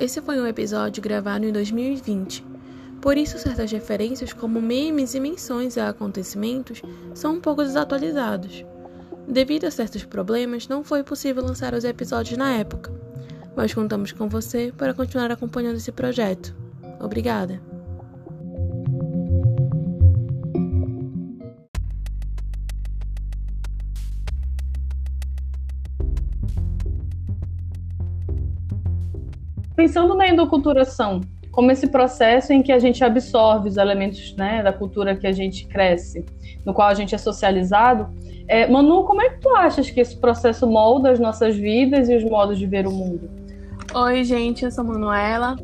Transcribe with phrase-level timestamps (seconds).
[0.00, 2.46] Esse foi um episódio gravado em 2020.
[3.00, 6.82] Por isso, certas referências, como memes e menções a acontecimentos,
[7.14, 8.64] são um pouco desatualizados.
[9.26, 12.92] Devido a certos problemas, não foi possível lançar os episódios na época,
[13.56, 16.54] mas contamos com você para continuar acompanhando esse projeto.
[17.00, 17.67] Obrigada!
[29.88, 34.70] Pensando na endoculturação, como esse processo em que a gente absorve os elementos né, da
[34.70, 36.26] cultura que a gente cresce,
[36.62, 38.06] no qual a gente é socializado.
[38.46, 42.14] É, Manu, como é que tu achas que esse processo molda as nossas vidas e
[42.14, 43.30] os modos de ver o mundo?
[43.94, 45.56] Oi, gente, eu sou Manuela.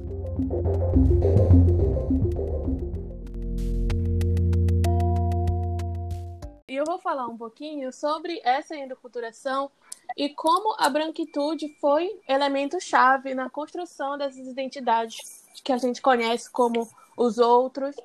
[6.66, 9.70] E eu vou falar um pouquinho sobre essa endoculturação
[10.16, 16.88] e como a branquitude foi elemento-chave na construção dessas identidades que a gente conhece como
[17.16, 17.96] os outros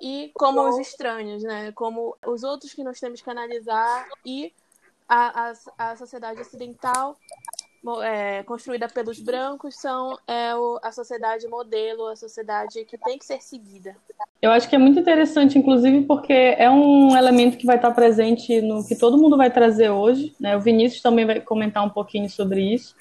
[0.00, 1.72] e como os estranhos, né?
[1.72, 4.52] Como os outros que nós temos que analisar e
[5.08, 7.16] a, a, a sociedade ocidental
[8.02, 13.24] é, construída pelos brancos são é, o, a sociedade modelo, a sociedade que tem que
[13.24, 13.96] ser seguida.
[14.40, 18.60] Eu acho que é muito interessante, inclusive, porque é um elemento que vai estar presente
[18.60, 20.34] no que todo mundo vai trazer hoje.
[20.40, 20.56] Né?
[20.56, 22.94] O Vinícius também vai comentar um pouquinho sobre isso.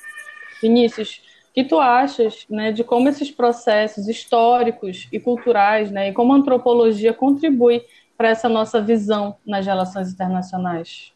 [0.61, 6.13] Vinícius, o que tu achas né, de como esses processos históricos e culturais, né, e
[6.13, 7.83] como a antropologia contribui
[8.17, 11.13] para essa nossa visão nas relações internacionais?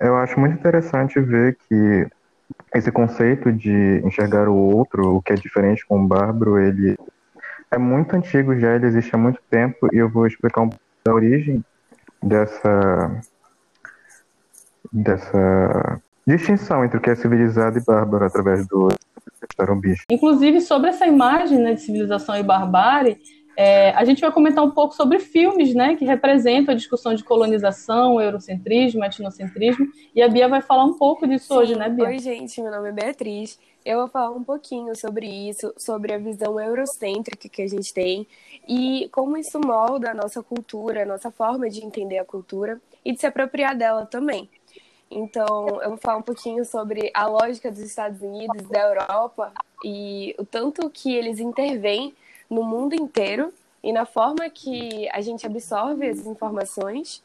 [0.00, 2.08] Eu acho muito interessante ver que
[2.74, 6.96] esse conceito de enxergar o outro, o que é diferente com o bárbaro, ele
[7.70, 10.84] é muito antigo já, ele existe há muito tempo e eu vou explicar um pouco
[11.04, 11.64] da origem
[12.22, 13.22] dessa
[14.92, 18.88] dessa distinção entre o que é civilizado e bárbaro através do
[19.56, 20.02] tarumbis.
[20.10, 23.18] Inclusive sobre essa imagem né, de civilização e barbárie,
[23.56, 27.22] é, a gente vai comentar um pouco sobre filmes né, que representam a discussão de
[27.22, 31.54] colonização, eurocentrismo, etnocentrismo, e a Bia vai falar um pouco disso Sim.
[31.54, 32.06] hoje, né, Bia?
[32.06, 33.58] Oi, gente, meu nome é Beatriz.
[33.84, 38.26] Eu vou falar um pouquinho sobre isso, sobre a visão eurocêntrica que a gente tem
[38.68, 43.12] e como isso molda a nossa cultura, a nossa forma de entender a cultura e
[43.12, 44.48] de se apropriar dela também.
[45.10, 49.52] Então, eu vou falar um pouquinho sobre a lógica dos Estados Unidos, da Europa
[49.84, 52.14] e o tanto que eles intervêm
[52.52, 53.52] no mundo inteiro
[53.82, 57.22] e na forma que a gente absorve as informações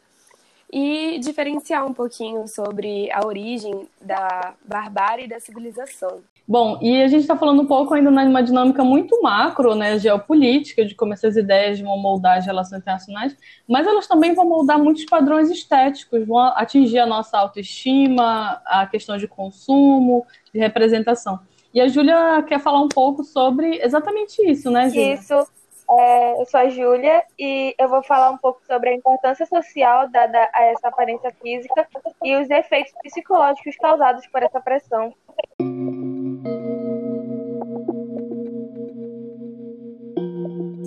[0.72, 6.22] e diferenciar um pouquinho sobre a origem da barbárie e da civilização.
[6.50, 10.86] Bom, e a gente está falando um pouco ainda numa dinâmica muito macro, né, geopolítica,
[10.86, 13.36] de como essas ideias vão moldar as relações internacionais,
[13.68, 19.18] mas elas também vão moldar muitos padrões estéticos, vão atingir a nossa autoestima, a questão
[19.18, 21.38] de consumo, de representação.
[21.74, 25.14] E a Júlia quer falar um pouco sobre exatamente isso, né, Júlia?
[25.14, 25.48] Isso.
[25.90, 30.10] É, eu sou a Júlia e eu vou falar um pouco sobre a importância social
[30.10, 31.88] dada a essa aparência física
[32.24, 35.14] e os efeitos psicológicos causados por essa pressão.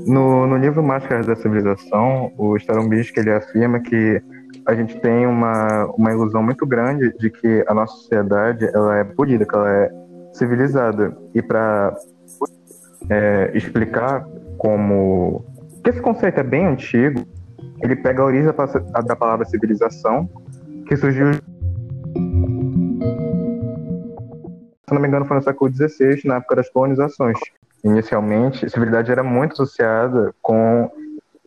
[0.06, 4.20] No, no livro Máscaras da Civilização, o Starombisky ele afirma que
[4.66, 9.04] a gente tem uma, uma ilusão muito grande de que a nossa sociedade ela é
[9.04, 9.99] polida, que ela é
[10.40, 11.14] civilizada.
[11.34, 11.94] E para
[13.10, 15.44] é, explicar como
[15.84, 17.26] que esse conceito é bem antigo,
[17.82, 18.50] ele pega a origem
[19.06, 20.28] da, palavra civilização,
[20.86, 21.32] que surgiu
[24.88, 27.38] se não me engano, foi no século XVI, na época das colonizações.
[27.84, 30.90] Inicialmente, civilidade era muito associada com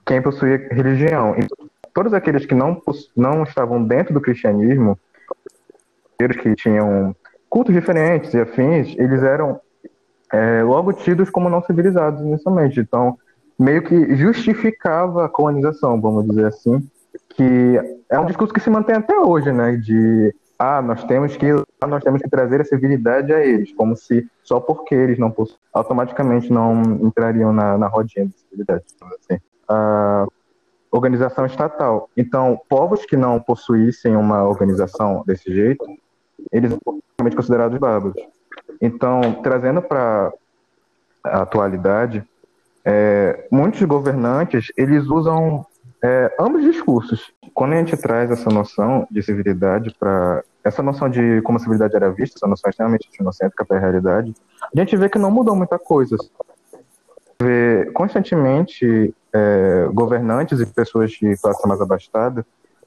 [0.06, 1.36] quem possuía religião.
[1.38, 1.46] E
[1.94, 2.81] todos aqueles que não,
[3.16, 4.98] não estavam dentro do cristianismo,
[6.18, 7.14] que tinham
[7.53, 9.62] cultos diferentes e afins, eles eram
[10.31, 12.80] é, logo tidos como não civilizados inicialmente.
[12.80, 13.16] Então,
[13.59, 16.84] meio que justificava a colonização, vamos dizer assim,
[17.30, 19.75] que é um discurso que se mantém até hoje, né?
[19.75, 21.45] De ah, nós temos que
[21.88, 25.60] nós temos que trazer a civilidade a eles, como se só porque eles não possuem,
[25.72, 28.83] automaticamente não entrariam na, na rodinha de civilidade,
[29.19, 29.39] assim.
[29.69, 30.25] A
[30.92, 32.10] organização estatal.
[32.18, 35.86] Então, povos que não possuíssem uma organização desse jeito,
[36.51, 37.01] eles são
[37.36, 38.16] considerados bárbaros.
[38.81, 40.31] Então, trazendo para
[41.24, 42.24] a atualidade,
[42.84, 45.66] é, muitos governantes eles usam
[46.04, 47.31] é, ambos discursos.
[47.54, 51.95] Quando a gente traz essa noção de civilidade para essa noção de como a civilidade
[51.95, 54.34] era vista, essa noção extremamente inocêntrica para a realidade,
[54.75, 56.18] a gente vê que não mudou muita coisa.
[57.42, 62.46] Vê constantemente é, governantes e pessoas de classe mais abastada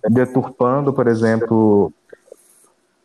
[0.09, 1.93] deturpando, por exemplo,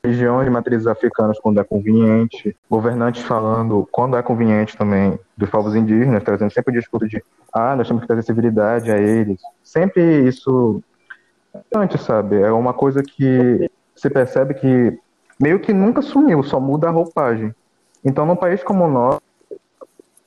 [0.03, 5.75] religiões de matrizes africanas quando é conveniente, governantes falando quando é conveniente também dos povos
[5.75, 9.39] indígenas, trazendo sempre o discurso de ah, nós temos que trazer civilidade a eles.
[9.63, 10.81] Sempre isso
[11.73, 12.41] antes, sabe?
[12.41, 14.97] É uma coisa que se percebe que
[15.39, 17.53] meio que nunca sumiu, só muda a roupagem.
[18.03, 19.21] Então, num país como o nosso,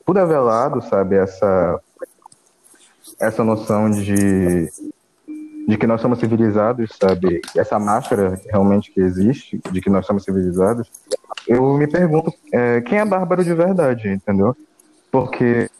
[0.04, 1.16] tudo é velado, sabe?
[1.16, 1.80] Essa
[3.20, 4.68] essa noção de
[5.66, 7.40] de que nós somos civilizados, sabe?
[7.56, 10.90] Essa máscara realmente que existe, de que nós somos civilizados,
[11.48, 14.56] eu me pergunto é, quem é bárbaro de verdade, entendeu?
[15.10, 15.70] Porque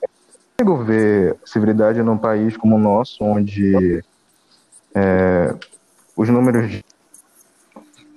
[0.00, 0.08] eu
[0.56, 4.02] consigo ver civilidade num país como o nosso, onde
[4.94, 5.54] é,
[6.16, 6.84] os números de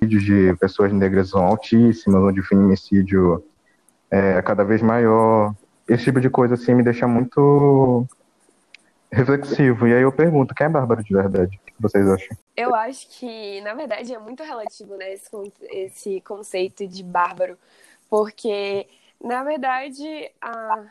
[0.05, 3.43] de pessoas negras são altíssimos, onde o feminicídio
[4.11, 5.55] é cada vez maior.
[5.87, 8.05] Esse tipo de coisa assim me deixa muito
[9.11, 9.87] reflexivo.
[9.87, 11.59] E aí eu pergunto, quem é bárbaro de verdade?
[11.61, 12.37] O que vocês acham?
[12.55, 15.29] Eu acho que, na verdade, é muito relativo, né, esse,
[15.69, 17.57] esse conceito de bárbaro.
[18.09, 18.87] Porque,
[19.23, 20.85] na verdade, a,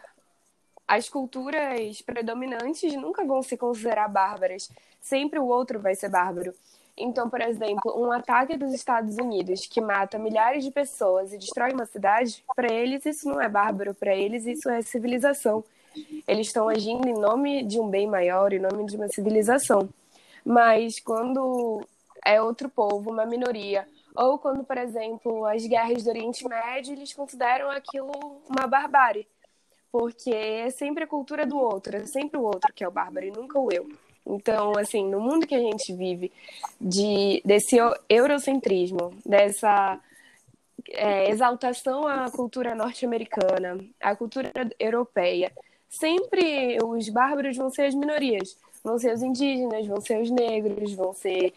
[0.86, 4.70] as culturas predominantes nunca vão se considerar bárbaras.
[5.00, 6.54] Sempre o outro vai ser bárbaro.
[6.96, 11.72] Então, por exemplo, um ataque dos Estados Unidos que mata milhares de pessoas e destrói
[11.72, 15.62] uma cidade, para eles isso não é bárbaro, para eles isso é civilização.
[16.26, 19.88] Eles estão agindo em nome de um bem maior, em nome de uma civilização.
[20.44, 21.87] Mas quando
[22.25, 27.12] é outro povo, uma minoria, ou quando, por exemplo, as guerras do Oriente Médio, eles
[27.12, 28.10] consideram aquilo
[28.48, 29.26] uma barbárie,
[29.93, 33.26] porque é sempre a cultura do outro, é sempre o outro que é o bárbaro
[33.26, 33.87] e nunca o eu.
[34.26, 36.32] Então, assim, no mundo que a gente vive,
[36.81, 37.76] de, desse
[38.08, 40.00] eurocentrismo, dessa
[40.90, 45.52] é, exaltação à cultura norte-americana, à cultura europeia,
[45.88, 50.92] sempre os bárbaros vão ser as minorias, vão ser os indígenas, vão ser os negros,
[50.92, 51.52] vão ser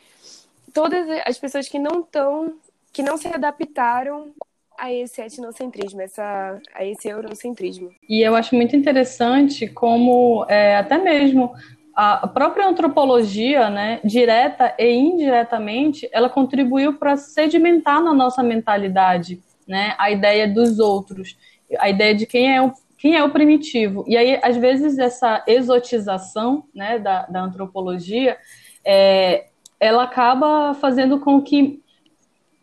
[0.74, 2.54] todas as pessoas que não estão,
[2.92, 4.32] que não se adaptaram
[4.78, 7.92] a esse etnocentrismo, essa, a esse eurocentrismo.
[8.08, 11.54] E eu acho muito interessante como é, até mesmo
[12.02, 19.96] a própria antropologia, né, direta e indiretamente, ela contribuiu para sedimentar na nossa mentalidade, né,
[19.98, 21.36] a ideia dos outros,
[21.78, 24.04] a ideia de quem é o quem é o primitivo.
[24.06, 28.38] E aí, às vezes, essa exotização né, da, da antropologia,
[28.86, 29.48] é,
[29.80, 31.82] ela acaba fazendo com que,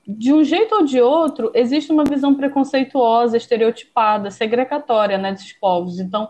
[0.07, 5.99] de um jeito ou de outro, existe uma visão preconceituosa, estereotipada, segregatória né, desses povos.
[5.99, 6.29] Então,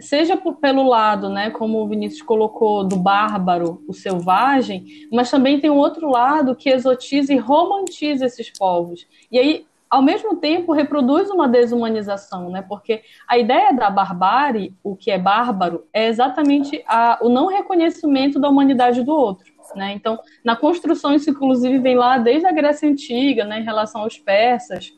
[0.00, 5.60] seja por, pelo lado, né, como o Vinícius colocou, do bárbaro, o selvagem, mas também
[5.60, 9.06] tem um outro lado que exotiza e romantiza esses povos.
[9.30, 12.62] E aí ao mesmo tempo reproduz uma desumanização, né?
[12.68, 18.40] Porque a ideia da barbárie, o que é bárbaro, é exatamente a, o não reconhecimento
[18.40, 19.54] da humanidade do outro.
[19.76, 19.92] Né?
[19.92, 24.18] Então, na construção, isso inclusive vem lá desde a Grécia Antiga, né, em relação aos
[24.18, 24.92] persas.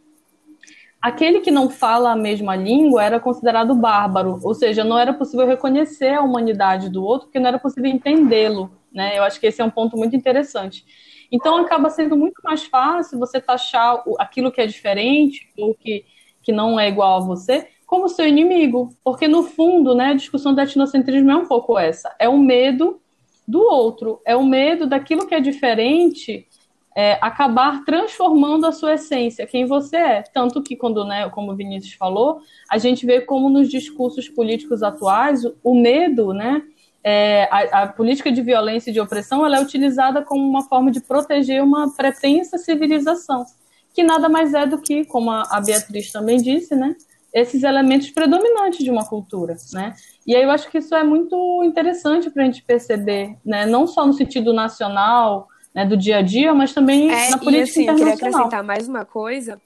[1.01, 5.47] Aquele que não fala a mesma língua era considerado bárbaro, ou seja, não era possível
[5.47, 8.71] reconhecer a humanidade do outro, porque não era possível entendê-lo.
[8.91, 9.19] Né?
[9.19, 10.87] Eu acho que esse é um ponto muito interessante.
[11.31, 16.05] Então acaba sendo muito mais fácil você taxar aquilo que é diferente ou que,
[16.43, 20.53] que não é igual a você como seu inimigo, porque no fundo, né, a discussão
[20.53, 23.01] do etnocentrismo é um pouco essa, é o medo
[23.47, 26.49] do outro, é o medo daquilo que é diferente
[26.97, 30.23] é, acabar transformando a sua essência, quem você é.
[30.23, 34.83] Tanto que quando, né, como o Vinícius falou, a gente vê como nos discursos políticos
[34.83, 36.63] atuais o medo, né,
[37.09, 40.91] é, a, a, política de violência e de opressão ela é utilizada como uma forma
[40.91, 43.47] de proteger uma pretensa civilização,
[43.95, 46.97] que nada mais é do que, como a, a Beatriz também disse, né,
[47.33, 49.95] esses elementos predominantes de uma cultura, né?
[50.27, 53.67] E aí eu acho que isso é muito interessante para a gente perceber, né?
[53.67, 57.59] Não só no sentido nacional, né, do dia a dia, mas também é, na política
[57.59, 58.09] e, assim, internacional.
[58.09, 59.61] Eu queria acrescentar mais uma coisa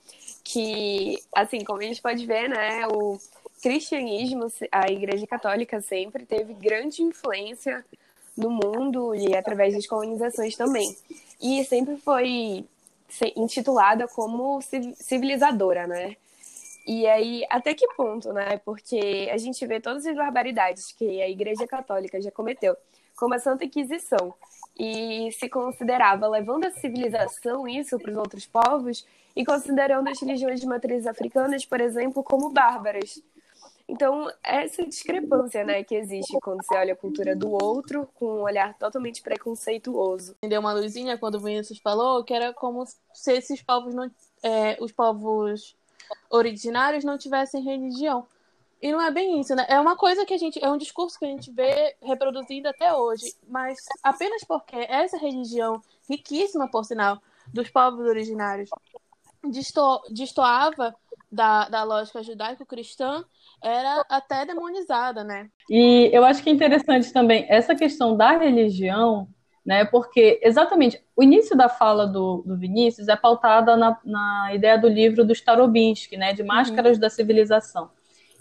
[0.44, 3.16] que, assim, como a gente pode ver, né, o
[3.60, 7.84] cristianismo, a Igreja Católica sempre teve grande influência
[8.36, 10.96] no mundo e através das colonizações também.
[11.40, 12.64] E sempre foi
[13.36, 14.60] intitulada como
[14.94, 16.16] civilizadora, né?
[16.86, 18.58] E aí, até que ponto, né?
[18.64, 22.76] Porque a gente vê todas as barbaridades que a Igreja Católica já cometeu,
[23.16, 24.34] como a Santa Inquisição,
[24.78, 30.60] e se considerava levando a civilização isso para os outros povos e considerando as religiões
[30.60, 33.22] de matriz africanas, por exemplo, como bárbaras.
[33.90, 38.42] Então, essa discrepância, né, que existe quando você olha a cultura do outro com um
[38.42, 40.36] olhar totalmente preconceituoso.
[40.48, 44.08] Deu uma luzinha quando o Vinícius falou que era como se esses povos não,
[44.44, 45.76] é, os povos
[46.30, 48.28] originários não tivessem religião.
[48.80, 49.66] E não é bem isso, né?
[49.68, 50.64] É uma coisa que a gente.
[50.64, 53.34] É um discurso que a gente vê reproduzindo até hoje.
[53.46, 57.20] Mas apenas porque essa religião, riquíssima por sinal,
[57.52, 58.70] dos povos originários
[59.44, 60.94] desto, destoava
[61.30, 63.24] da, da lógica judaico-cristã
[63.62, 65.48] era até demonizada, né?
[65.68, 69.28] E eu acho que é interessante também essa questão da religião,
[69.64, 69.84] né?
[69.84, 74.88] Porque exatamente o início da fala do, do Vinícius é pautada na, na ideia do
[74.88, 76.32] livro do Starobinsky, né?
[76.32, 77.00] De Máscaras uhum.
[77.00, 77.90] da Civilização.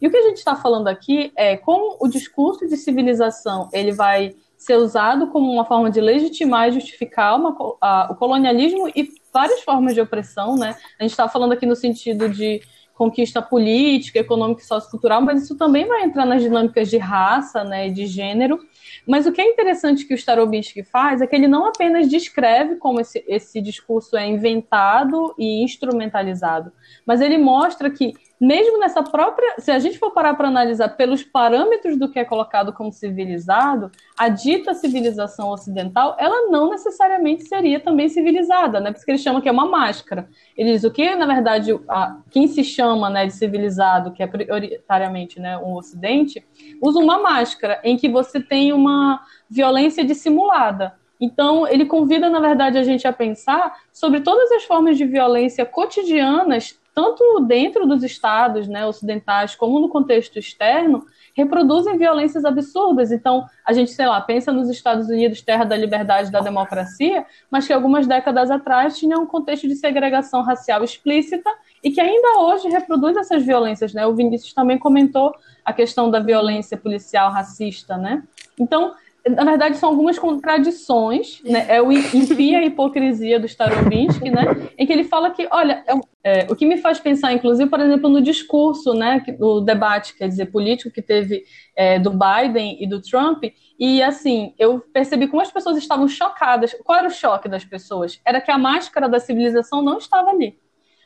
[0.02, 3.92] E o que a gente está falando aqui é como o discurso de civilização ele
[3.92, 9.10] vai ser usado como uma forma de legitimar e justificar uma, a, o colonialismo e
[9.34, 10.76] várias formas de opressão, né?
[11.00, 12.62] A gente está falando aqui no sentido de
[13.00, 17.88] conquista política, econômica e sociocultural, mas isso também vai entrar nas dinâmicas de raça, né,
[17.90, 18.60] de gênero.
[19.08, 22.76] Mas o que é interessante que o Starobinsky faz é que ele não apenas descreve
[22.76, 26.74] como esse, esse discurso é inventado e instrumentalizado,
[27.06, 31.24] mas ele mostra que mesmo nessa própria, se a gente for parar para analisar pelos
[31.24, 37.82] parâmetros do que é colocado como civilizado, a dita civilização ocidental, ela não necessariamente seria
[37.82, 38.94] também civilizada, né?
[38.94, 40.30] Porque ele chama que é uma máscara.
[40.58, 44.28] Ele diz o que, na verdade, a, quem se chama né, de civilizado, que é
[44.28, 46.46] prioritariamente né, um ocidente,
[46.82, 49.20] usa uma máscara em que você tem uma
[49.50, 50.94] violência dissimulada.
[51.20, 55.66] Então, ele convida, na verdade, a gente a pensar sobre todas as formas de violência
[55.66, 63.10] cotidianas tanto dentro dos estados né, ocidentais como no contexto externo, reproduzem violências absurdas.
[63.10, 67.26] Então, a gente, sei lá, pensa nos Estados Unidos, terra da liberdade e da democracia,
[67.50, 71.50] mas que algumas décadas atrás tinha um contexto de segregação racial explícita
[71.82, 73.94] e que ainda hoje reproduz essas violências.
[73.94, 74.06] Né?
[74.06, 77.96] O Vinícius também comentou a questão da violência policial racista.
[77.96, 78.24] Né?
[78.60, 78.94] Então,
[79.28, 81.66] na verdade, são algumas contradições, né?
[81.68, 84.70] É o enfia a hipocrisia do Starobinsky, né?
[84.78, 87.80] Em que ele fala que, olha, é, é, o que me faz pensar, inclusive, por
[87.80, 91.44] exemplo, no discurso, né, do debate, quer dizer, político que teve
[91.76, 93.44] é, do Biden e do Trump,
[93.80, 96.76] e assim, eu percebi como as pessoas estavam chocadas.
[96.84, 98.20] Qual era o choque das pessoas?
[98.26, 100.60] Era que a máscara da civilização não estava ali.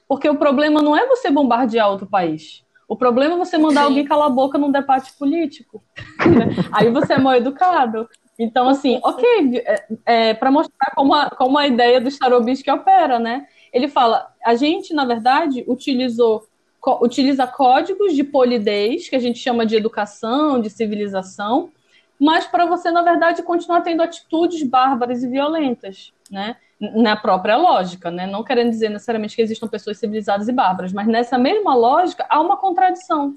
[0.08, 2.63] Porque o problema não é você bombardear outro país.
[2.88, 3.88] O problema é você mandar Sim.
[3.88, 5.84] alguém calar a boca num debate político.
[6.72, 8.08] Aí você é mal educado.
[8.38, 13.20] Então, assim, ok, é, é para mostrar como a, como a ideia do Starobinsky opera,
[13.20, 13.46] né?
[13.72, 16.48] Ele fala, a gente, na verdade, utilizou
[17.02, 21.72] utiliza códigos de polidez, que a gente chama de educação, de civilização,
[22.20, 26.58] mas para você, na verdade, continuar tendo atitudes bárbaras e violentas, né?
[26.92, 28.28] na própria lógica, né?
[28.28, 32.42] Não querendo dizer necessariamente que existam pessoas civilizadas e bárbaras, mas nessa mesma lógica há
[32.42, 33.36] uma contradição.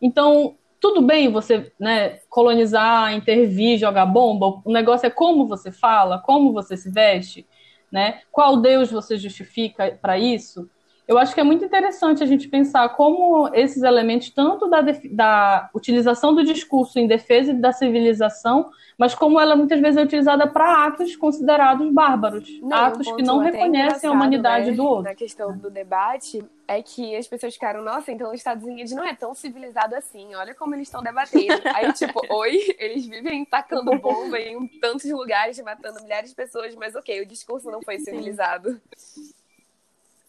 [0.00, 6.18] Então, tudo bem você né, colonizar, intervir, jogar bomba, o negócio é como você fala,
[6.18, 7.46] como você se veste,
[7.92, 8.20] né?
[8.32, 10.68] Qual Deus você justifica para isso?
[11.06, 14.80] Eu acho que é muito interessante a gente pensar como esses elementos, tanto da,
[15.12, 20.48] da utilização do discurso em defesa da civilização, mas como ela muitas vezes é utilizada
[20.48, 25.04] para atos considerados bárbaros, não, atos um que não reconhecem a humanidade né, do outro.
[25.04, 29.04] Na questão do debate, é que as pessoas ficaram, nossa, então os Estados Unidos não
[29.04, 31.62] é tão civilizado assim, olha como eles estão debatendo.
[31.72, 36.96] Aí, tipo, oi, eles vivem tacando bomba em tantos lugares, matando milhares de pessoas, mas
[36.96, 38.80] ok, o discurso não foi civilizado.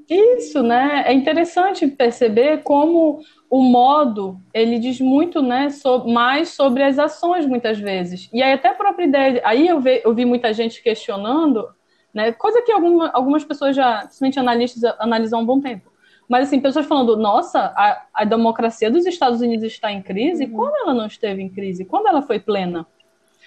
[0.08, 1.04] Isso, né?
[1.06, 3.20] É interessante perceber como
[3.50, 8.28] o modo ele diz muito, né, so, mais sobre as ações muitas vezes.
[8.32, 11.68] E aí até a própria ideia, aí eu, ve, eu vi muita gente questionando,
[12.14, 15.92] né, coisa que alguma, algumas pessoas já, principalmente analistas, analisam há um bom tempo.
[16.28, 20.44] Mas assim, pessoas falando, nossa, a, a democracia dos Estados Unidos está em crise.
[20.44, 20.52] Uhum.
[20.52, 21.84] Quando ela não esteve em crise?
[21.84, 22.84] Quando ela foi plena?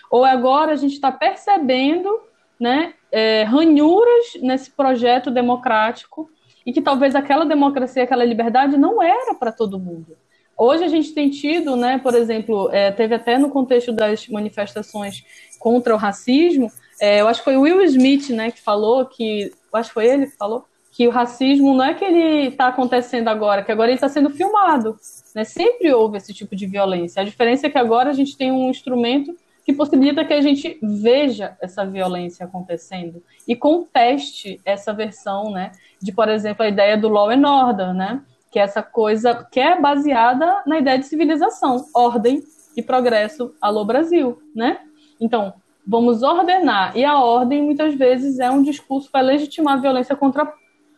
[0.10, 2.22] Ou agora a gente está percebendo,
[2.60, 6.30] né, é, ranhuras nesse projeto democrático
[6.70, 10.16] e que talvez aquela democracia, aquela liberdade não era para todo mundo.
[10.56, 15.26] Hoje a gente tem tido, né, por exemplo, é, teve até no contexto das manifestações
[15.58, 16.72] contra o racismo,
[17.02, 20.28] é, eu acho que foi Will Smith, né, que falou que, acho que foi ele
[20.28, 23.96] que falou, que o racismo não é que ele está acontecendo agora, que agora ele
[23.96, 24.96] está sendo filmado.
[25.34, 25.44] Né?
[25.46, 27.22] Sempre houve esse tipo de violência.
[27.22, 29.36] A diferença é que agora a gente tem um instrumento
[29.70, 35.72] que possibilita que a gente veja essa violência acontecendo e conteste essa versão, né,
[36.02, 39.60] de, por exemplo, a ideia do law and order, né, que é essa coisa que
[39.60, 42.42] é baseada na ideia de civilização, ordem
[42.76, 44.80] e progresso, alô Brasil, né?
[45.22, 45.54] Então,
[45.86, 50.52] vamos ordenar, e a ordem muitas vezes é um discurso para legitimar a violência contra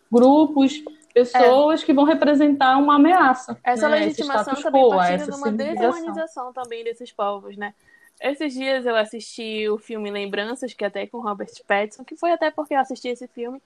[0.09, 0.81] grupos,
[1.13, 1.85] pessoas é.
[1.85, 3.57] que vão representar uma ameaça.
[3.65, 3.99] Essa né?
[3.99, 7.73] legitimação também partilha de uma desumanização também desses povos, né?
[8.21, 12.31] Esses dias eu assisti o filme Lembranças, que é até com Robert Pattinson, que foi
[12.31, 13.59] até porque eu assisti esse filme.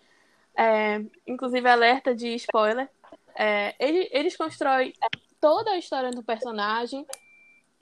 [0.56, 2.90] É, inclusive, alerta de spoiler.
[3.36, 4.94] É, ele, eles constroem
[5.42, 7.06] toda a história do personagem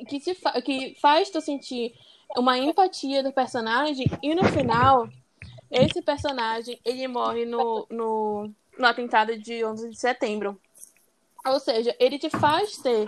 [0.08, 1.94] que, te fa que faz tu sentir
[2.36, 5.08] uma empatia do personagem e no final
[5.70, 10.60] esse personagem ele morre no, no, no atentado de 11 de setembro.
[11.46, 13.06] Ou seja, ele te faz ter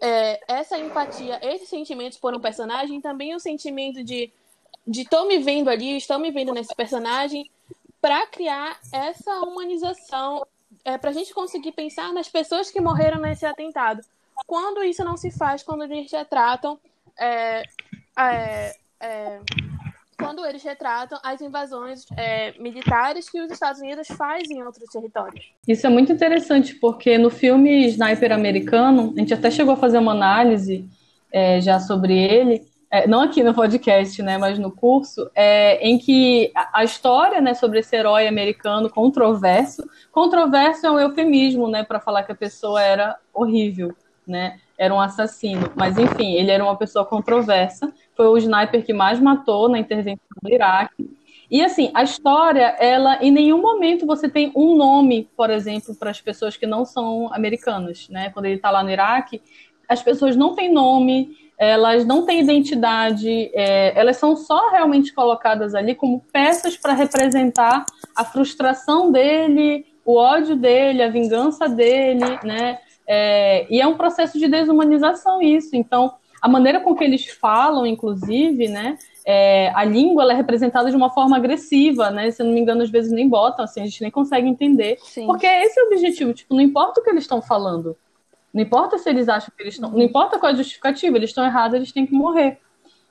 [0.00, 4.32] é, essa empatia, esses sentimentos por um personagem, também o sentimento de
[5.08, 7.50] tô me vendo ali, estou me vendo nesse personagem,
[8.00, 10.46] para criar essa humanização,
[10.84, 14.02] é, para a gente conseguir pensar nas pessoas que morreram nesse atentado.
[14.46, 16.78] Quando isso não se faz, quando eles retratam
[17.18, 17.62] é,
[18.18, 19.40] é, é,
[20.20, 25.44] quando eles retratam as invasões é, militares que os Estados Unidos fazem em outros territórios.
[25.66, 29.98] Isso é muito interessante, porque no filme Sniper Americano, a gente até chegou a fazer
[29.98, 30.88] uma análise
[31.32, 32.62] é, já sobre ele,
[32.92, 37.40] é, não aqui no podcast, né, mas no curso, é, em que a, a, história
[37.40, 42.34] né, sobre esse herói americano controverso, controverso é um eufemismo né, para falar que a
[42.34, 43.94] pessoa era horrível,
[44.26, 48.92] né, era um assassino, mas enfim, ele era uma pessoa controversa, foi o sniper que
[48.92, 51.08] mais matou na intervenção do Iraque.
[51.50, 56.10] E assim, a história, ela em nenhum momento você tem um nome, por exemplo, para
[56.10, 58.28] as pessoas que não são americanas, né?
[58.28, 59.40] Quando ele está lá no Iraque,
[59.88, 65.74] as pessoas não têm nome, elas não têm identidade, é, elas são só realmente colocadas
[65.74, 72.80] ali como peças para representar a frustração dele, o ódio dele, a vingança dele, né?
[73.08, 75.74] É, e é um processo de desumanização isso.
[75.74, 78.96] Então, a maneira com que eles falam, inclusive, né?
[79.26, 82.30] É, a língua ela é representada de uma forma agressiva, né?
[82.30, 84.96] Se eu não me engano, às vezes nem botam, assim, a gente nem consegue entender.
[85.02, 85.26] Sim.
[85.26, 87.96] Porque esse é o objetivo, tipo, não importa o que eles estão falando.
[88.52, 89.90] Não importa se eles acham que eles estão.
[89.90, 92.58] Não importa qual é a justificativa, eles estão errados, eles têm que morrer.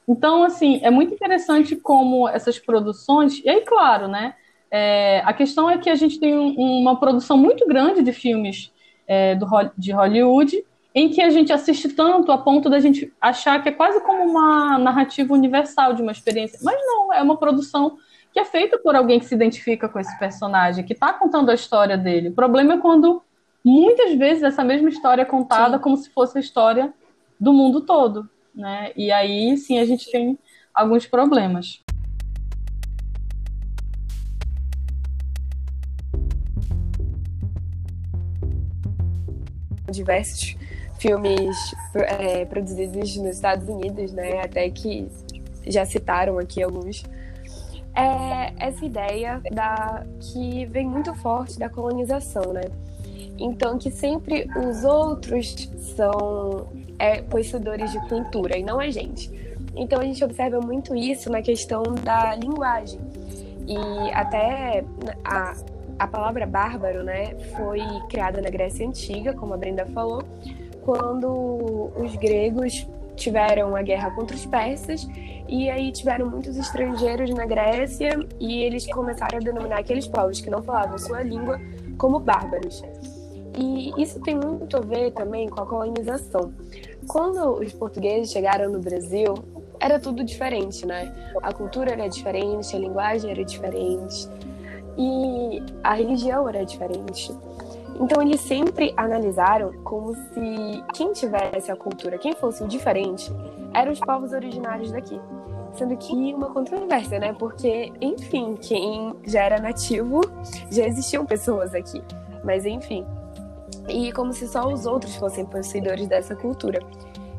[0.08, 3.40] Então, assim, é muito interessante como essas produções.
[3.46, 4.34] E aí, claro, né?
[4.72, 8.72] É, a questão é que a gente tem um, uma produção muito grande de filmes
[9.08, 9.46] é, do,
[9.78, 13.72] de Hollywood em que a gente assiste tanto a ponto da gente achar que é
[13.72, 16.60] quase como uma narrativa universal de uma experiência.
[16.64, 17.98] Mas não, é uma produção
[18.34, 21.54] que é feita por alguém que se identifica com esse personagem, que está contando a
[21.54, 22.30] história dele.
[22.30, 23.22] O problema é quando
[23.64, 25.84] muitas vezes essa mesma história é contada sim.
[25.84, 26.94] como se fosse a história
[27.40, 28.92] do mundo todo, né?
[28.96, 30.38] E aí sim a gente tem
[30.74, 31.84] alguns problemas.
[39.92, 40.56] Diversos
[41.00, 44.42] filmes é, produzidos nos Estados Unidos, né?
[44.42, 45.08] Até que
[45.66, 47.04] já citaram aqui alguns.
[47.96, 52.62] É essa ideia da que vem muito forte da colonização, né?
[53.38, 56.68] Então, que sempre os outros são
[57.00, 59.32] é, possuidores de cultura e não a gente.
[59.76, 63.00] Então, a gente observa muito isso na questão da linguagem.
[63.66, 64.84] E até
[65.24, 65.54] a,
[65.98, 70.24] a palavra bárbaro, né, foi criada na Grécia Antiga, como a Brenda falou,
[70.90, 75.08] quando os gregos tiveram a guerra contra os persas
[75.48, 80.50] e aí tiveram muitos estrangeiros na Grécia e eles começaram a denominar aqueles povos que
[80.50, 81.62] não falavam sua língua
[81.96, 82.82] como bárbaros.
[83.56, 86.52] E isso tem muito a ver também com a colonização.
[87.08, 89.36] Quando os portugueses chegaram no Brasil,
[89.80, 91.14] era tudo diferente, né?
[91.44, 94.28] A cultura era diferente, a linguagem era diferente
[94.98, 97.32] e a religião era diferente.
[98.00, 103.32] Então eles sempre analisaram como se quem tivesse a cultura, quem fosse o diferente,
[103.74, 105.20] eram os povos originários daqui.
[105.74, 107.34] Sendo que uma controvérsia, né?
[107.38, 110.22] Porque, enfim, quem já era nativo,
[110.72, 112.02] já existiam pessoas aqui.
[112.44, 113.06] Mas enfim,
[113.88, 116.80] e como se só os outros fossem possuidores dessa cultura.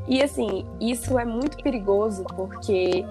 [0.06, 3.04] E assim, isso é muito perigoso porque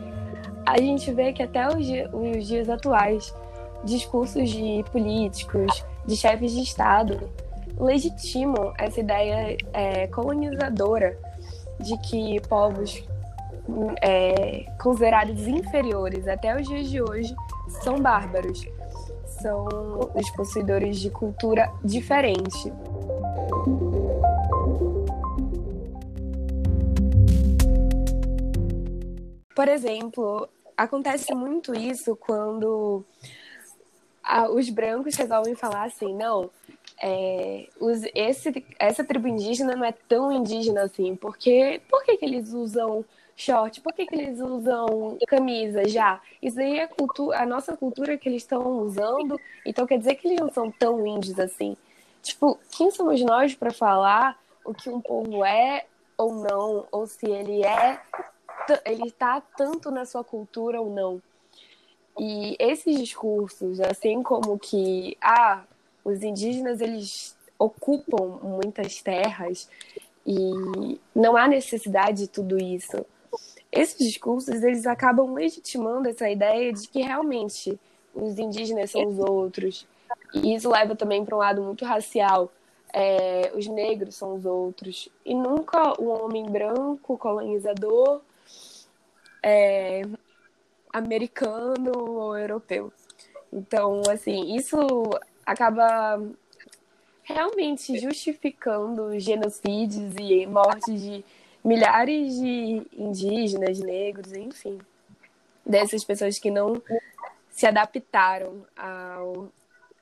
[0.65, 3.33] a gente vê que até os, dias, os dias atuais,
[3.83, 7.29] discursos de políticos, de chefes de Estado,
[7.79, 11.17] legitimam essa ideia é, colonizadora
[11.79, 13.03] de que povos
[14.01, 17.33] é, considerados inferiores até os dias de hoje
[17.83, 18.65] são bárbaros,
[19.41, 19.67] são
[20.13, 22.73] os possuidores de cultura diferente.
[29.55, 33.05] Por exemplo, acontece muito isso quando
[34.51, 36.49] os brancos resolvem falar assim, não,
[37.01, 42.25] é, os, esse, essa tribo indígena não é tão indígena assim, porque por que, que
[42.25, 43.03] eles usam
[43.35, 43.81] short?
[43.81, 46.21] Por que, que eles usam camisa já?
[46.41, 50.27] Isso aí é cultura, a nossa cultura que eles estão usando, então quer dizer que
[50.27, 51.75] eles não são tão índios assim.
[52.21, 55.85] Tipo, quem somos nós para falar o que um povo é
[56.17, 58.01] ou não, ou se ele é
[58.85, 61.21] ele está tanto na sua cultura ou não.
[62.19, 65.63] E esses discursos, assim como que ah,
[66.03, 69.69] os indígenas eles ocupam muitas terras
[70.27, 73.05] e não há necessidade de tudo isso.
[73.71, 77.79] esses discursos eles acabam legitimando essa ideia de que realmente
[78.13, 79.87] os indígenas são os outros.
[80.33, 82.51] E isso leva também para um lado muito racial.
[82.91, 85.07] É, os negros são os outros.
[85.25, 88.21] E nunca o homem branco, colonizador,
[89.41, 90.01] é,
[90.91, 92.91] americano ou europeu.
[93.51, 94.77] Então, assim, isso
[95.45, 96.21] acaba
[97.23, 101.23] realmente justificando genocídios e mortes de
[101.63, 104.79] milhares de indígenas, negros, enfim,
[105.65, 106.81] dessas pessoas que não
[107.51, 109.19] se adaptaram a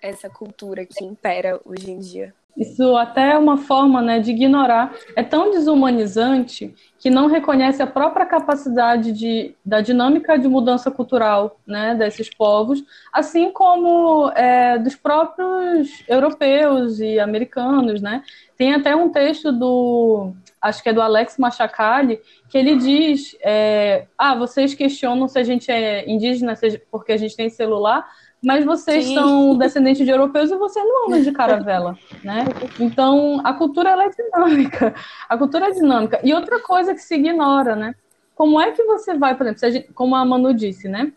[0.01, 2.33] essa cultura que impera hoje em dia.
[2.57, 4.91] Isso até é uma forma né, de ignorar.
[5.15, 11.59] É tão desumanizante que não reconhece a própria capacidade de, da dinâmica de mudança cultural
[11.67, 18.01] né, desses povos, assim como é, dos próprios europeus e americanos.
[18.01, 18.23] Né?
[18.57, 24.07] Tem até um texto do, acho que é do Alex Machacali, que ele diz: é,
[24.17, 26.55] ah, vocês questionam se a gente é indígena
[26.89, 28.07] porque a gente tem celular
[28.43, 29.15] mas vocês Sim.
[29.15, 32.45] são descendentes de europeus e vocês não andam de caravela, né?
[32.79, 34.93] Então, a cultura ela é dinâmica.
[35.27, 36.19] A cultura é dinâmica.
[36.23, 37.95] E outra coisa que se ignora, né?
[38.35, 41.11] Como é que você vai, por exemplo, gente, como a Manu disse, né?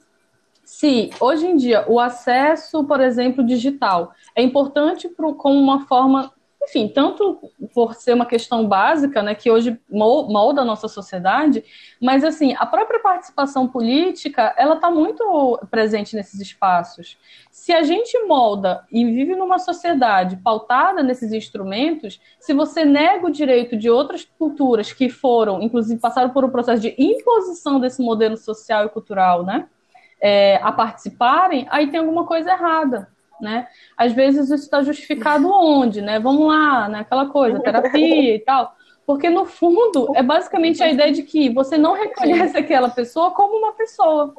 [0.65, 6.33] Se hoje em dia o acesso, por exemplo, digital é importante pro, como uma forma
[6.63, 7.41] enfim, tanto
[7.75, 11.65] por ser uma questão básica, né, que hoje molda a nossa sociedade,
[12.01, 17.19] mas assim, a própria participação política, ela está muito presente nesses espaços.
[17.51, 23.33] Se a gente molda e vive numa sociedade pautada nesses instrumentos, se você nega o
[23.33, 28.37] direito de outras culturas que foram, inclusive, passaram por um processo de imposição desse modelo
[28.37, 29.67] social e cultural, né,
[30.21, 33.09] é, a participarem, aí tem alguma coisa errada
[33.41, 33.67] né?
[33.97, 36.19] Às vezes isso está justificado onde, né?
[36.19, 37.01] Vamos lá, né?
[37.01, 38.75] Aquela coisa, terapia e tal.
[39.07, 43.57] Porque no fundo é basicamente a ideia de que você não reconhece aquela pessoa como
[43.57, 44.33] uma pessoa.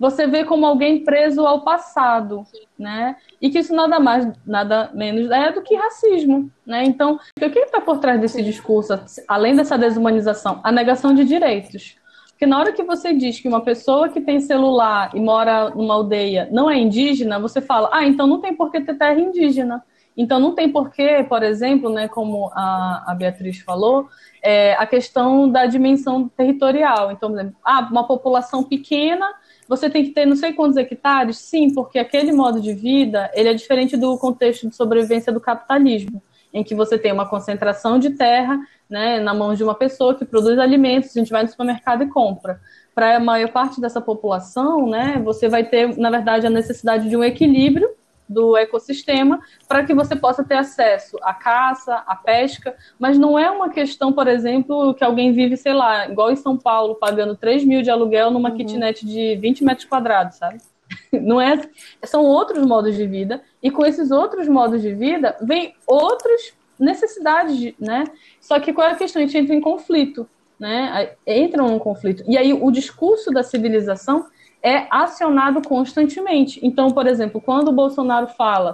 [0.00, 2.44] Você vê como alguém preso ao passado,
[2.78, 3.16] né?
[3.40, 6.84] E que isso nada mais, nada menos é do que racismo, né?
[6.84, 8.98] Então, o que está por trás desse discurso,
[9.28, 10.58] além dessa desumanização?
[10.64, 11.99] A negação de direitos.
[12.40, 15.92] Porque na hora que você diz que uma pessoa que tem celular e mora numa
[15.92, 19.84] aldeia não é indígena, você fala, ah, então não tem por que ter terra indígena.
[20.16, 24.08] Então não tem porquê, por exemplo, né, como a, a Beatriz falou,
[24.42, 27.12] é, a questão da dimensão territorial.
[27.12, 29.26] Então, por ah, uma população pequena,
[29.68, 31.36] você tem que ter não sei quantos hectares?
[31.36, 36.22] Sim, porque aquele modo de vida ele é diferente do contexto de sobrevivência do capitalismo,
[36.54, 38.58] em que você tem uma concentração de terra
[38.90, 42.08] né, na mão de uma pessoa que produz alimentos, a gente vai no supermercado e
[42.08, 42.60] compra.
[42.94, 47.16] Para a maior parte dessa população, né, você vai ter, na verdade, a necessidade de
[47.16, 47.88] um equilíbrio
[48.28, 53.50] do ecossistema para que você possa ter acesso à caça, à pesca, mas não é
[53.50, 57.64] uma questão, por exemplo, que alguém vive, sei lá, igual em São Paulo, pagando 3
[57.64, 58.56] mil de aluguel numa uhum.
[58.56, 60.58] kitnet de 20 metros quadrados, sabe?
[61.12, 61.60] Não é,
[62.04, 67.74] são outros modos de vida, e com esses outros modos de vida, vem outros necessidade,
[67.78, 68.04] né?
[68.40, 69.22] Só que qual é a questão?
[69.22, 71.10] A gente entra em conflito, né?
[71.26, 72.24] Entra num conflito.
[72.26, 74.26] E aí o discurso da civilização
[74.62, 76.60] é acionado constantemente.
[76.62, 78.72] Então, por exemplo, quando o Bolsonaro fala,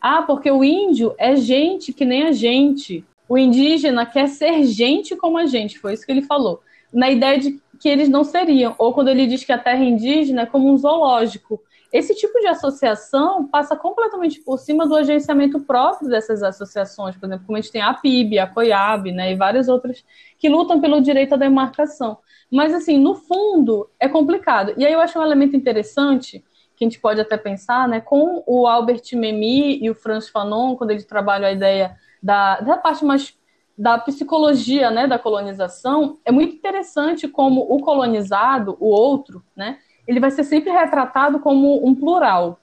[0.00, 5.16] ah, porque o índio é gente que nem a gente, o indígena quer ser gente
[5.16, 6.60] como a gente, foi isso que ele falou.
[6.92, 10.42] Na ideia de que eles não seriam, ou quando ele diz que a terra indígena
[10.42, 11.60] é como um zoológico,
[11.96, 17.46] esse tipo de associação passa completamente por cima do agenciamento próprio dessas associações, por exemplo,
[17.46, 20.04] como a gente tem a PIB, a COIAB, né, e várias outras
[20.38, 22.18] que lutam pelo direito à demarcação.
[22.50, 24.74] Mas, assim, no fundo, é complicado.
[24.76, 26.44] E aí eu acho um elemento interessante,
[26.76, 30.76] que a gente pode até pensar, né, com o Albert Memmi e o Franz Fanon,
[30.76, 33.34] quando eles trabalham a ideia da, da parte mais
[33.78, 40.20] da psicologia, né, da colonização, é muito interessante como o colonizado, o outro, né, ele
[40.20, 42.58] vai ser sempre retratado como um plural,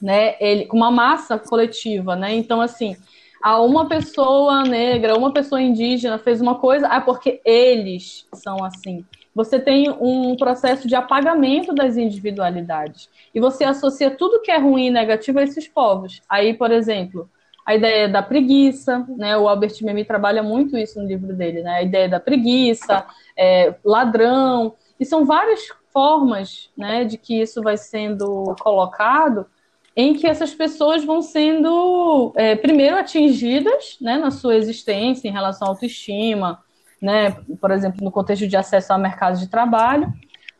[0.00, 0.36] né?
[0.40, 2.34] Ele, uma massa coletiva, né?
[2.34, 2.96] Então, assim,
[3.42, 9.04] a uma pessoa negra, uma pessoa indígena fez uma coisa, ah, porque eles são assim.
[9.34, 13.08] Você tem um processo de apagamento das individualidades.
[13.34, 16.20] E você associa tudo que é ruim e negativo a esses povos.
[16.28, 17.28] Aí, por exemplo,
[17.64, 19.36] a ideia da preguiça, né?
[19.36, 21.76] O Albert Memmi trabalha muito isso no livro dele, né?
[21.76, 27.76] A ideia da preguiça, é, ladrão, e são várias formas né, de que isso vai
[27.76, 29.46] sendo colocado,
[29.94, 35.68] em que essas pessoas vão sendo, é, primeiro, atingidas né, na sua existência em relação
[35.68, 36.60] à autoestima,
[37.00, 40.12] né, por exemplo, no contexto de acesso ao mercado de trabalho,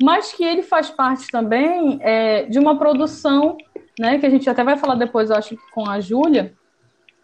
[0.03, 3.57] mas que ele faz parte também é, de uma produção,
[3.99, 6.53] né, que a gente até vai falar depois, eu acho, com a Júlia,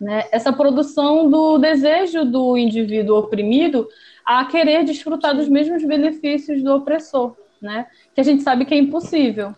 [0.01, 3.89] né, essa produção do desejo do indivíduo oprimido
[4.25, 7.87] a querer desfrutar dos mesmos benefícios do opressor, né?
[8.15, 9.55] Que a gente sabe que é impossível.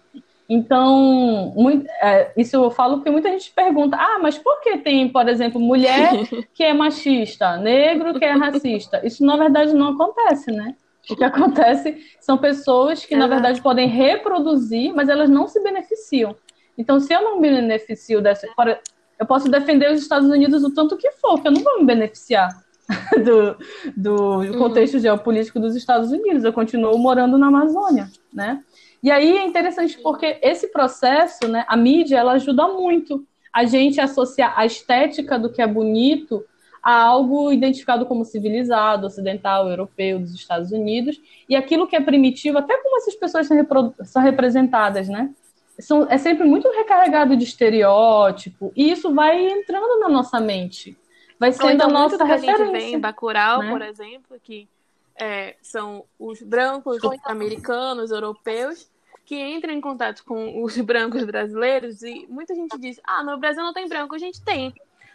[0.49, 5.09] Então, muito, é, isso eu falo porque muita gente pergunta: ah, mas por que tem,
[5.09, 6.11] por exemplo, mulher
[6.53, 9.01] que é machista, negro que é racista?
[9.07, 10.75] Isso, na verdade, não acontece, né?
[11.09, 16.35] O que acontece são pessoas que, na verdade, podem reproduzir, mas elas não se beneficiam.
[16.77, 18.47] Então, se eu não me beneficio dessa.
[19.19, 21.85] Eu posso defender os Estados Unidos o tanto que for, que eu não vou me
[21.85, 22.49] beneficiar
[23.25, 23.57] do,
[23.97, 24.59] do uhum.
[24.59, 25.01] contexto uhum.
[25.01, 26.45] geopolítico dos Estados Unidos.
[26.45, 28.63] Eu continuo morando na Amazônia, né?
[29.03, 34.01] E aí é interessante porque esse processo, né, a mídia, ela ajuda muito a gente
[34.01, 36.45] a associar a estética do que é bonito
[36.83, 42.59] a algo identificado como civilizado, ocidental, europeu, dos Estados Unidos, e aquilo que é primitivo,
[42.59, 45.31] até como essas pessoas são, são representadas, né?
[45.79, 50.97] São, é sempre muito recarregado de estereótipo, e isso vai entrando na nossa mente.
[51.41, 52.55] Vai sendo então, a nossa referência.
[52.55, 53.71] A gente vê em Bacurau, né?
[53.71, 54.69] por exemplo, que
[55.17, 58.91] é, são os brancos americanos, europeus,
[59.25, 63.63] que entram em contato com os brancos brasileiros e muita gente diz: ah, no Brasil
[63.63, 64.15] não tem branco.
[64.15, 64.75] A gente tem.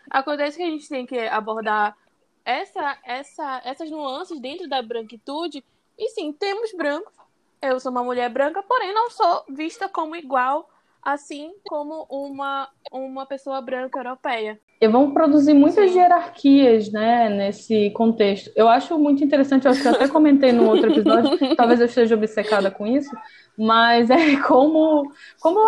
[0.09, 1.95] Acontece que a gente tem que abordar
[2.43, 5.63] essa, essa, essas nuances dentro da branquitude.
[5.95, 7.13] E sim, temos brancos.
[7.61, 10.69] Eu sou uma mulher branca, porém não sou vista como igual,
[11.03, 14.59] assim como uma, uma pessoa branca europeia.
[14.85, 15.97] E vão produzir muitas Sim.
[15.97, 18.51] hierarquias, né, nesse contexto.
[18.55, 21.87] Eu acho muito interessante, eu acho que eu até comentei no outro episódio, talvez eu
[21.87, 23.09] esteja obcecada com isso,
[23.57, 25.59] mas é como, como,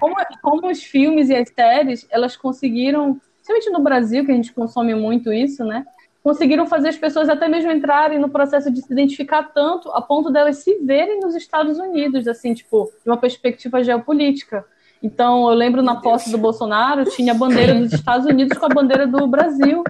[0.00, 4.54] como, como os filmes e as séries, elas conseguiram, principalmente no Brasil, que a gente
[4.54, 5.84] consome muito isso, né,
[6.22, 10.30] conseguiram fazer as pessoas até mesmo entrarem no processo de se identificar tanto a ponto
[10.30, 14.64] delas se verem nos Estados Unidos, assim, tipo, de uma perspectiva geopolítica.
[15.02, 18.70] Então, eu lembro na posse do Bolsonaro, tinha a bandeira dos Estados Unidos com a
[18.70, 19.84] bandeira do Brasil.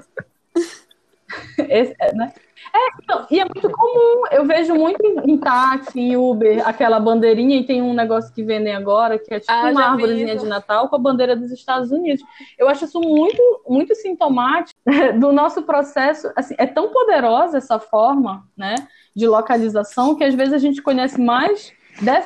[1.59, 2.33] Esse, é, né?
[2.75, 7.01] É, então, e é muito comum, eu vejo muito em, em, táxi, em Uber, aquela
[7.01, 10.47] bandeirinha, e tem um negócio que vendem agora, que é tipo ah, uma árvorezinha de
[10.47, 12.23] Natal com a bandeira dos Estados Unidos.
[12.59, 14.79] Eu acho isso muito, muito sintomático
[15.19, 16.31] do nosso processo.
[16.37, 18.75] Assim, é tão poderosa essa forma né,
[19.15, 21.73] de localização que às vezes a gente conhece mais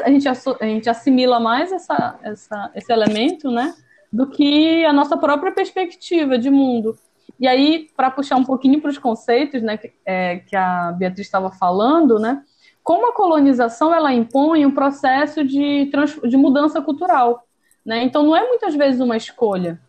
[0.04, 3.74] a gente, a gente assimila mais essa, essa, esse elemento, né?
[4.12, 6.96] Do que a nossa própria perspectiva de mundo.
[7.40, 11.26] E aí, para puxar um pouquinho para os conceitos, né, que, é, que a Beatriz
[11.26, 12.42] estava falando, né?
[12.82, 17.46] Como a colonização ela impõe um processo de, trans, de mudança cultural,
[17.84, 18.02] né?
[18.02, 19.80] Então não é muitas vezes uma escolha,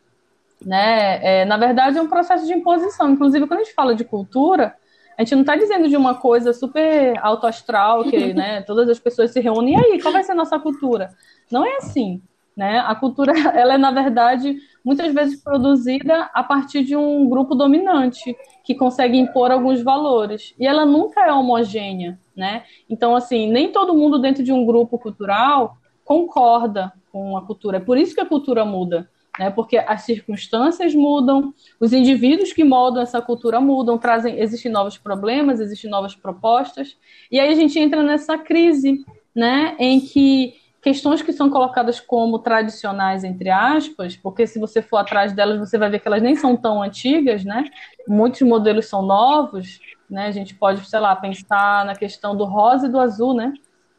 [0.63, 1.41] né?
[1.41, 3.10] É, na verdade é um processo de imposição.
[3.10, 4.76] Inclusive quando a gente fala de cultura,
[5.17, 8.99] a gente não está dizendo de uma coisa super alto astral, que né, todas as
[8.99, 11.10] pessoas se reúnem, e aí, qual vai ser a nossa cultura?
[11.52, 12.21] Não é assim.
[12.56, 12.80] Né?
[12.80, 18.36] A cultura, ela é, na verdade, muitas vezes produzida a partir de um grupo dominante,
[18.63, 20.54] que consegue impor alguns valores.
[20.60, 22.19] E ela nunca é homogênea.
[22.36, 22.63] Né?
[22.89, 27.78] Então, assim, nem todo mundo dentro de um grupo cultural concorda com a cultura.
[27.78, 29.50] É por isso que a cultura muda né?
[29.50, 35.60] Porque as circunstâncias mudam, os indivíduos que moldam essa cultura mudam, trazem, existem novos problemas,
[35.60, 36.98] existem novas propostas,
[37.32, 39.04] e aí a gente entra nessa crise,
[39.36, 39.76] né?
[39.80, 45.32] Em que questões que são colocadas como tradicionais, entre aspas, porque se você for atrás
[45.32, 47.65] delas, você vai ver que elas nem são tão antigas, né?
[48.06, 50.28] Muitos modelos são novos, né?
[50.28, 53.54] A gente pode, sei lá, pensar na questão do rosa e do azul, né?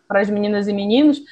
[0.06, 1.22] Para as meninas e meninos,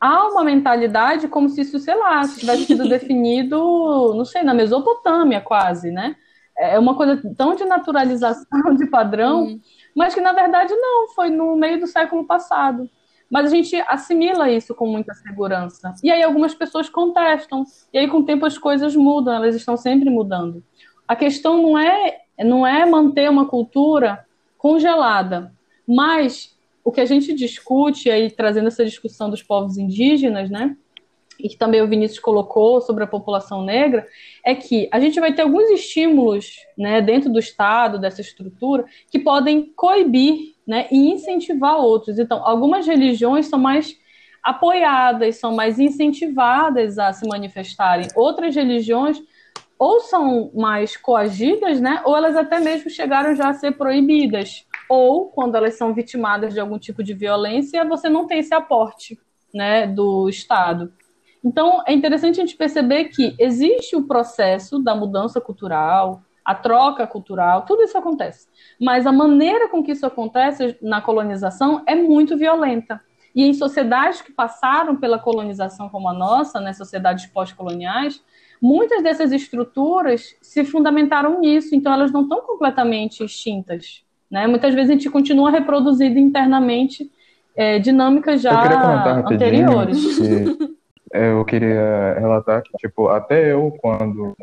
[0.00, 5.40] há uma mentalidade como se isso, sei lá, tivesse sido definido, não sei, na Mesopotâmia
[5.40, 6.16] quase, né?
[6.58, 9.60] É uma coisa tão de naturalização de padrão, uhum.
[9.94, 12.88] mas que na verdade não, foi no meio do século passado.
[13.30, 15.92] Mas a gente assimila isso com muita segurança.
[16.02, 17.64] E aí algumas pessoas contestam.
[17.92, 20.62] E aí com o tempo as coisas mudam, elas estão sempre mudando.
[21.08, 24.24] A questão não é não é manter uma cultura
[24.58, 25.52] congelada,
[25.86, 26.55] mas
[26.86, 30.76] o que a gente discute aí, trazendo essa discussão dos povos indígenas, né?
[31.36, 34.06] E que também o Vinícius colocou sobre a população negra,
[34.44, 39.18] é que a gente vai ter alguns estímulos né, dentro do Estado, dessa estrutura, que
[39.18, 42.20] podem coibir né, e incentivar outros.
[42.20, 43.98] Então, algumas religiões são mais
[44.40, 48.06] apoiadas, são mais incentivadas a se manifestarem.
[48.14, 49.20] Outras religiões
[49.76, 55.26] ou são mais coagidas, né, ou elas até mesmo chegaram já a ser proibidas ou
[55.30, 59.18] quando elas são vitimadas de algum tipo de violência, você não tem esse aporte
[59.52, 60.92] né, do Estado.
[61.44, 67.06] Então, é interessante a gente perceber que existe o processo da mudança cultural, a troca
[67.06, 68.48] cultural, tudo isso acontece.
[68.80, 73.00] Mas a maneira com que isso acontece na colonização é muito violenta.
[73.34, 78.22] E em sociedades que passaram pela colonização como a nossa, né, sociedades pós-coloniais,
[78.62, 84.46] muitas dessas estruturas se fundamentaram nisso, então elas não estão completamente extintas Né?
[84.46, 87.10] Muitas vezes a gente continua reproduzindo internamente
[87.56, 90.18] é, dinâmicas já eu anteriores.
[90.18, 90.76] Que
[91.12, 94.36] eu queria relatar que, tipo, até eu, quando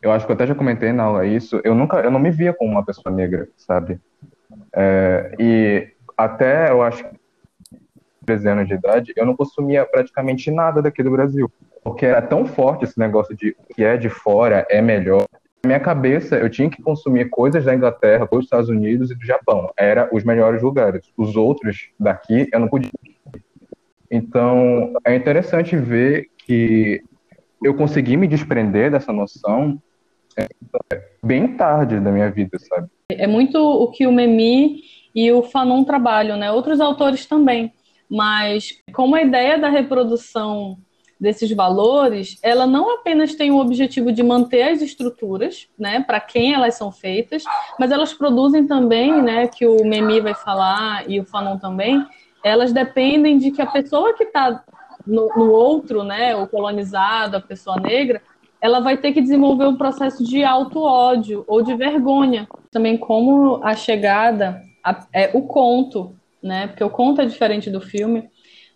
[0.00, 2.30] eu acho que eu até já comentei na aula isso, eu nunca, eu não me
[2.30, 4.00] via como uma pessoa negra, sabe?
[4.72, 7.18] É, e até eu acho que
[8.24, 11.50] 13 anos de idade, eu não consumia praticamente nada daqui do Brasil.
[11.82, 15.26] Porque era tão forte esse negócio de o que é de fora é melhor.
[15.68, 19.70] Minha cabeça, eu tinha que consumir coisas da Inglaterra, dos Estados Unidos e do Japão.
[19.76, 21.12] Era os melhores lugares.
[21.14, 22.90] Os outros daqui, eu não podia.
[24.10, 27.02] Então, é interessante ver que
[27.62, 29.78] eu consegui me desprender dessa noção
[30.38, 30.48] é,
[31.22, 32.88] bem tarde da minha vida, sabe?
[33.10, 34.80] É muito o que o Memi
[35.14, 36.50] e o Fanon trabalham, né?
[36.50, 37.74] Outros autores também.
[38.08, 40.78] Mas como a ideia da reprodução
[41.20, 46.54] desses valores, ela não apenas tem o objetivo de manter as estruturas, né, para quem
[46.54, 47.42] elas são feitas,
[47.78, 52.04] mas elas produzem também, né, que o Memi vai falar e o Fanon também,
[52.44, 54.62] elas dependem de que a pessoa que está
[55.06, 58.22] no, no, outro, né, o colonizado, a pessoa negra,
[58.60, 62.48] ela vai ter que desenvolver um processo de auto-ódio ou de vergonha.
[62.70, 66.66] Também como a chegada, a, é o conto, né?
[66.66, 68.28] Porque o conto é diferente do filme.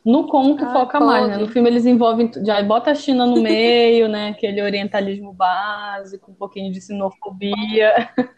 [0.04, 1.10] No conto ah, foca pode.
[1.10, 1.36] mais, né?
[1.36, 4.30] No filme eles envolvem, já bota a China no meio, né?
[4.30, 8.10] Aquele orientalismo básico, um pouquinho de sinofobia.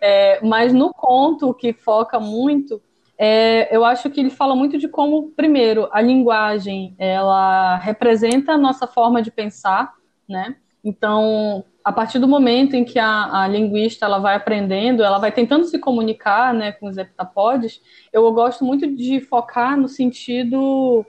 [0.00, 2.82] É, mas no conto, o que foca muito,
[3.16, 8.58] é, eu acho que ele fala muito de como, primeiro, a linguagem, ela representa a
[8.58, 9.92] nossa forma de pensar,
[10.28, 10.56] né?
[10.86, 15.32] Então, a partir do momento em que a, a, linguista ela vai aprendendo, ela vai
[15.32, 21.04] tentando se comunicar né, com os heptapodes, eu gosto muito de focar no sentido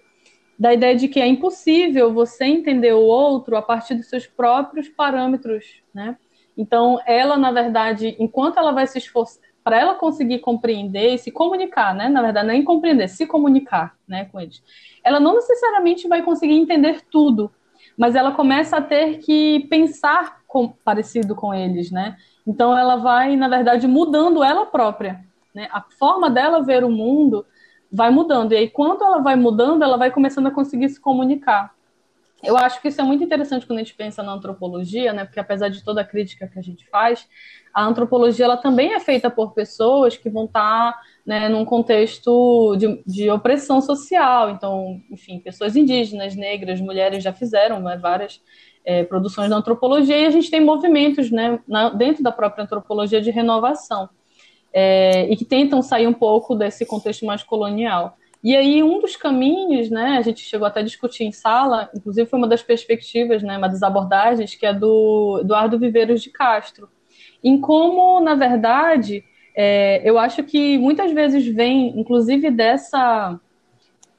[0.58, 4.90] da ideia de que é impossível você entender o outro a partir dos seus próprios
[4.90, 6.18] parâmetros, né?
[6.58, 11.30] Então, ela, na verdade, enquanto ela vai se esforçar, para ela conseguir compreender e se
[11.30, 12.10] comunicar, né?
[12.10, 14.64] Na verdade, nem compreender, se comunicar, né, com eles.
[15.04, 17.52] Ela não necessariamente vai conseguir entender tudo,
[17.98, 22.16] mas ela começa a ter que pensar com, parecido com eles, né?
[22.46, 25.68] Então ela vai, na verdade, mudando ela própria, né?
[25.72, 27.46] A forma dela ver o mundo
[27.92, 31.74] vai mudando e aí quando ela vai mudando, ela vai começando a conseguir se comunicar.
[32.44, 35.26] Eu acho que isso é muito interessante quando a gente pensa na antropologia, né?
[35.26, 37.28] Porque apesar de toda a crítica que a gente faz,
[37.74, 42.76] a antropologia ela também é feita por pessoas que vão estar tá né, num contexto
[42.78, 44.52] de, de, opressão social.
[44.52, 48.40] Então, enfim, pessoas indígenas, negras, mulheres já fizeram né, várias
[48.86, 53.20] é, produções da antropologia e a gente tem movimentos né, na, dentro da própria antropologia
[53.20, 54.10] de renovação
[54.72, 58.16] é, e que tentam sair um pouco desse contexto mais colonial.
[58.44, 62.30] E aí, um dos caminhos, né, a gente chegou até a discutir em sala, inclusive
[62.30, 66.90] foi uma das perspectivas, né, uma das abordagens, que é do Eduardo Viveiros de Castro,
[67.44, 69.24] em como, na verdade,
[69.56, 73.40] é, eu acho que muitas vezes vem, inclusive, dessa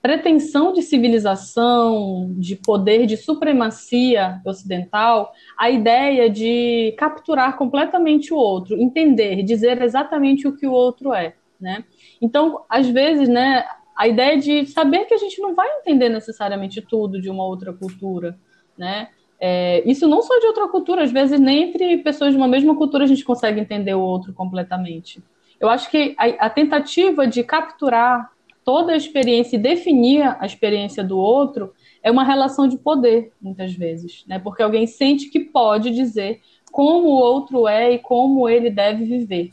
[0.01, 8.81] pretensão de civilização, de poder, de supremacia ocidental, a ideia de capturar completamente o outro,
[8.81, 11.85] entender, dizer exatamente o que o outro é, né?
[12.23, 13.65] Então, às vezes, né,
[13.99, 17.73] a ideia de saber que a gente não vai entender necessariamente tudo de uma outra
[17.73, 18.39] cultura,
[18.79, 19.09] né?
[19.41, 22.77] É, isso não só de outra cultura, às vezes nem entre pessoas de uma mesma
[22.77, 25.21] cultura a gente consegue entender o outro completamente.
[25.59, 28.31] Eu acho que a, a tentativa de capturar
[28.65, 33.73] toda a experiência e definir a experiência do outro é uma relação de poder, muitas
[33.75, 34.39] vezes, né?
[34.39, 36.41] Porque alguém sente que pode dizer
[36.79, 39.51] como o outro é e como ele deve viver.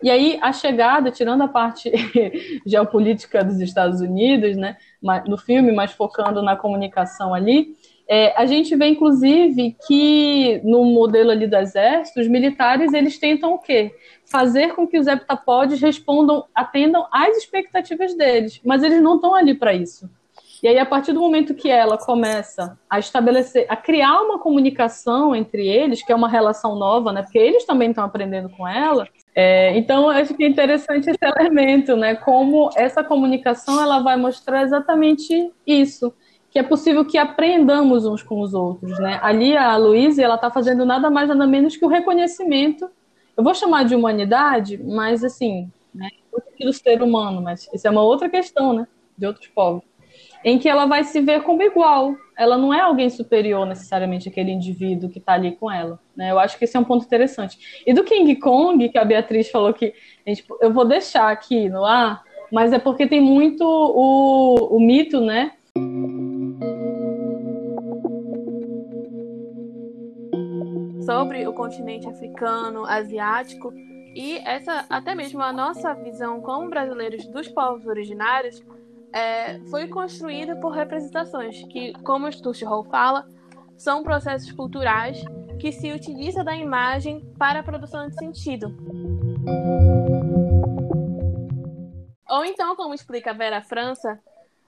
[0.00, 1.90] E aí a chegada, tirando a parte
[2.64, 4.76] geopolítica dos Estados Unidos, né,
[5.26, 7.74] no filme, mas focando na comunicação ali,
[8.08, 13.54] é, a gente vê, inclusive, que no modelo ali do exército, os militares, eles tentam
[13.54, 13.92] o quê?
[14.24, 19.54] Fazer com que os heptapodes respondam, atendam às expectativas deles, mas eles não estão ali
[19.54, 20.08] para isso.
[20.62, 25.34] E aí, a partir do momento que ela começa a estabelecer, a criar uma comunicação
[25.34, 27.22] entre eles, que é uma relação nova, né?
[27.22, 29.08] Porque eles também estão aprendendo com ela.
[29.34, 32.14] É, então, acho que é interessante esse elemento, né?
[32.14, 36.12] Como essa comunicação ela vai mostrar exatamente isso
[36.50, 39.20] que é possível que aprendamos uns com os outros, né?
[39.22, 42.90] Ali a Luísa, ela está fazendo nada mais nada menos que o reconhecimento.
[43.36, 46.08] Eu vou chamar de humanidade, mas assim, né?
[46.60, 48.86] do ser humano, mas isso é uma outra questão, né?
[49.16, 49.82] De outros povos,
[50.44, 52.14] em que ela vai se ver como igual.
[52.36, 56.30] Ela não é alguém superior necessariamente aquele indivíduo que está ali com ela, né?
[56.30, 57.82] Eu acho que esse é um ponto interessante.
[57.86, 59.92] E do King Kong, que a Beatriz falou que
[60.26, 65.20] gente, eu vou deixar aqui no ar, mas é porque tem muito o, o mito,
[65.20, 65.52] né?
[71.10, 73.72] sobre o continente africano, asiático,
[74.14, 78.60] E essa, até mesmo a nossa visão como brasileiros dos povos originários,
[79.12, 82.28] é, foi construída por representações que, como
[82.64, 83.26] Hall fala,
[83.76, 85.22] são processos culturais
[85.58, 88.74] que se utiliza da imagem para a produção de sentido.
[92.28, 94.18] Ou então, como explica Vera França,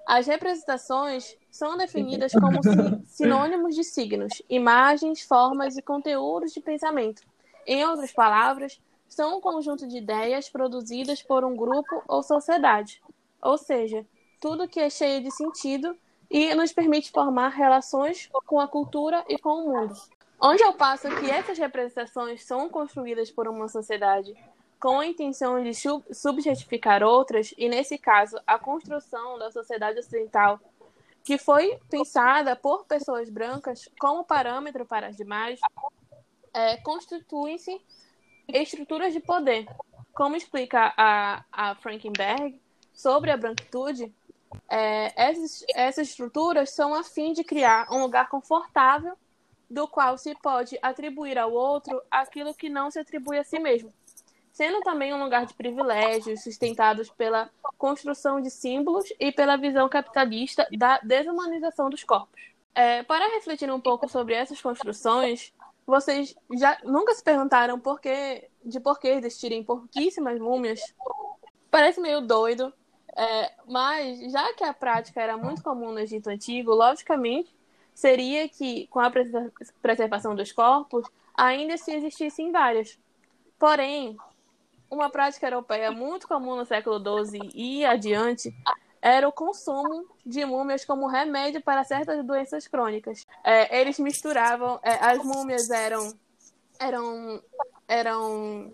[0.07, 2.61] as representações são definidas como
[3.07, 7.23] sinônimos de signos, imagens, formas e conteúdos de pensamento.
[7.67, 13.01] Em outras palavras, são um conjunto de ideias produzidas por um grupo ou sociedade,
[13.41, 14.05] ou seja,
[14.43, 15.97] tudo que é cheio de sentido
[16.29, 19.95] e nos permite formar relações com a cultura e com o mundo.
[20.41, 24.35] Onde eu passo que essas representações são construídas por uma sociedade
[24.81, 25.71] com a intenção de
[26.11, 30.59] subjetificar outras, e nesse caso, a construção da sociedade ocidental,
[31.23, 35.61] que foi pensada por pessoas brancas como parâmetro para as demais,
[36.53, 37.81] é, constituem-se
[38.49, 39.67] estruturas de poder.
[40.13, 42.61] Como explica a, a Frankenberg
[42.93, 44.13] sobre a branquitude,
[44.69, 49.17] é, essas, essas estruturas são a fim de criar um lugar confortável
[49.69, 53.93] do qual se pode atribuir ao outro aquilo que não se atribui a si mesmo
[54.53, 60.69] sendo também um lugar de privilégios sustentados pela construção de símbolos e pela visão capitalista
[60.77, 62.41] da desumanização dos corpos.
[62.75, 65.53] É, para refletir um pouco sobre essas construções,
[65.87, 70.81] vocês já nunca se perguntaram por que, de por que existirem pouquíssimas múmias?
[71.71, 72.73] Parece meio doido,
[73.17, 77.55] é, mas já que a prática era muito comum no Egito Antigo, logicamente
[77.95, 79.13] seria que, com a
[79.83, 82.99] preservação dos corpos, ainda se existissem várias.
[83.59, 84.17] Porém,
[84.91, 88.55] uma prática europeia muito comum no século XII e adiante
[89.01, 93.27] era o consumo de múmias como remédio para certas doenças crônicas.
[93.43, 96.15] É, eles misturavam, é, as múmias eram
[96.79, 97.43] eram
[97.89, 98.73] eram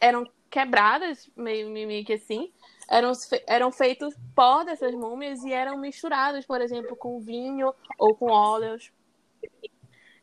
[0.00, 2.52] eram quebradas meio, meio que assim,
[2.90, 3.12] eram
[3.46, 8.92] eram feitos pó dessas múmias e eram misturados, por exemplo, com vinho ou com óleos.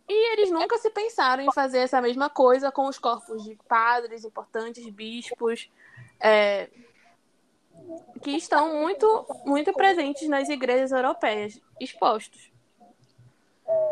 [0.10, 4.26] E eles nunca se pensaram em fazer essa mesma coisa com os corpos de padres
[4.26, 5.70] importantes, bispos,
[6.20, 6.70] é,
[8.22, 12.52] que estão muito, muito presentes nas igrejas europeias, expostos.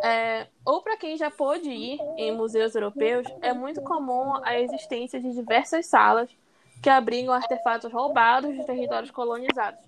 [0.03, 5.19] É, ou para quem já pôde ir em museus europeus, é muito comum a existência
[5.19, 6.30] de diversas salas
[6.82, 9.80] que abrigam artefatos roubados de territórios colonizados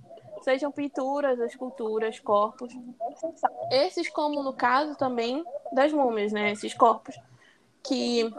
[0.42, 2.74] sejam pinturas, esculturas, corpos.
[3.72, 6.52] Esses, como no caso também das múmias, né?
[6.52, 7.16] Esses corpos
[7.84, 8.30] que,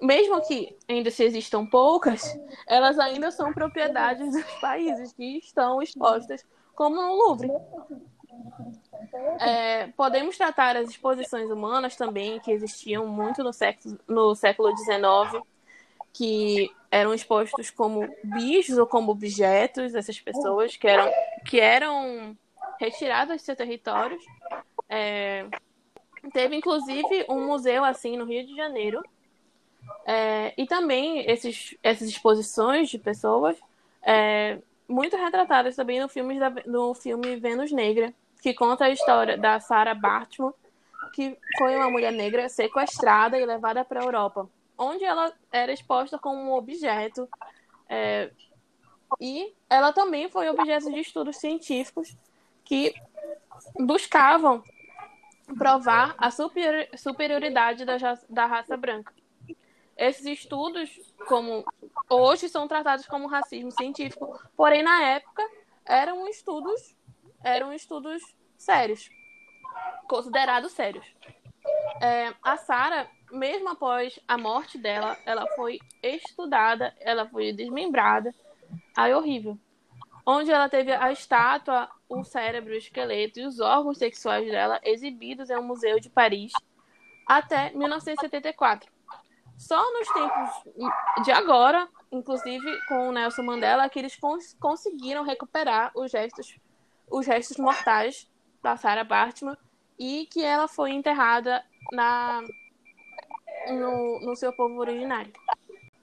[0.00, 2.22] mesmo que ainda se existam poucas,
[2.66, 6.44] elas ainda são propriedades dos países que estão expostas,
[6.74, 7.50] como no Louvre.
[9.40, 15.42] É, podemos tratar as exposições humanas também, que existiam muito no século, no século XIX,
[16.12, 21.10] que eram expostos como bichos ou como objetos, essas pessoas que eram,
[21.46, 22.36] que eram
[22.78, 24.22] retiradas de seus territórios.
[24.90, 25.46] É,
[26.34, 29.02] teve, inclusive, um museu assim no Rio de Janeiro.
[30.04, 33.56] É, e também esses, essas exposições de pessoas
[34.02, 38.12] é, muito retratadas também no filme, da, no filme Vênus Negra,
[38.42, 40.52] que conta a história da Sarah Bartman,
[41.14, 44.46] que foi uma mulher negra sequestrada e levada para a Europa
[44.82, 47.28] onde ela era exposta como um objeto.
[47.88, 48.30] É,
[49.20, 52.16] e ela também foi objeto de estudos científicos
[52.64, 52.94] que
[53.78, 54.62] buscavam
[55.56, 57.96] provar a superior, superioridade da,
[58.28, 59.12] da raça branca.
[59.96, 60.90] Esses estudos,
[61.28, 61.64] como
[62.08, 65.42] hoje, são tratados como racismo científico, porém na época
[65.84, 66.96] eram estudos,
[67.44, 68.22] eram estudos
[68.56, 69.10] sérios,
[70.08, 71.04] considerados sérios.
[72.00, 78.34] É, a Sara mesmo após a morte dela, ela foi estudada, ela foi desmembrada.
[78.96, 79.58] Aí horrível.
[80.24, 85.50] Onde ela teve a estátua, o cérebro, o esqueleto e os órgãos sexuais dela exibidos
[85.50, 86.52] em um museu de Paris
[87.26, 88.90] até 1974.
[89.58, 95.90] Só nos tempos de agora, inclusive com o Nelson Mandela, que eles cons conseguiram recuperar
[95.94, 96.56] os restos,
[97.10, 98.28] os restos mortais
[98.62, 99.56] da Sarah Bartman
[99.98, 102.42] e que ela foi enterrada na
[103.68, 105.32] no, no seu povo originário.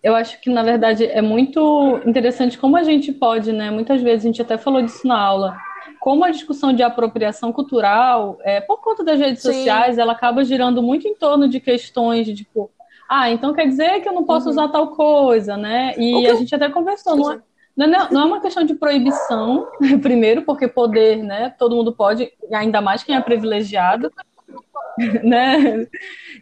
[0.01, 3.69] Eu acho que, na verdade, é muito interessante como a gente pode, né?
[3.69, 5.57] Muitas vezes a gente até falou disso na aula,
[5.99, 9.51] como a discussão de apropriação cultural, é, por conta das redes Sim.
[9.51, 12.71] sociais, ela acaba girando muito em torno de questões de tipo,
[13.09, 14.51] ah, então quer dizer que eu não posso uhum.
[14.51, 15.93] usar tal coisa, né?
[15.97, 17.41] E a gente até conversou, não é,
[17.75, 19.67] não é, não é uma questão de proibição,
[20.01, 21.53] primeiro, porque poder, né?
[21.57, 24.11] Todo mundo pode, ainda mais quem é privilegiado,
[25.23, 25.87] né?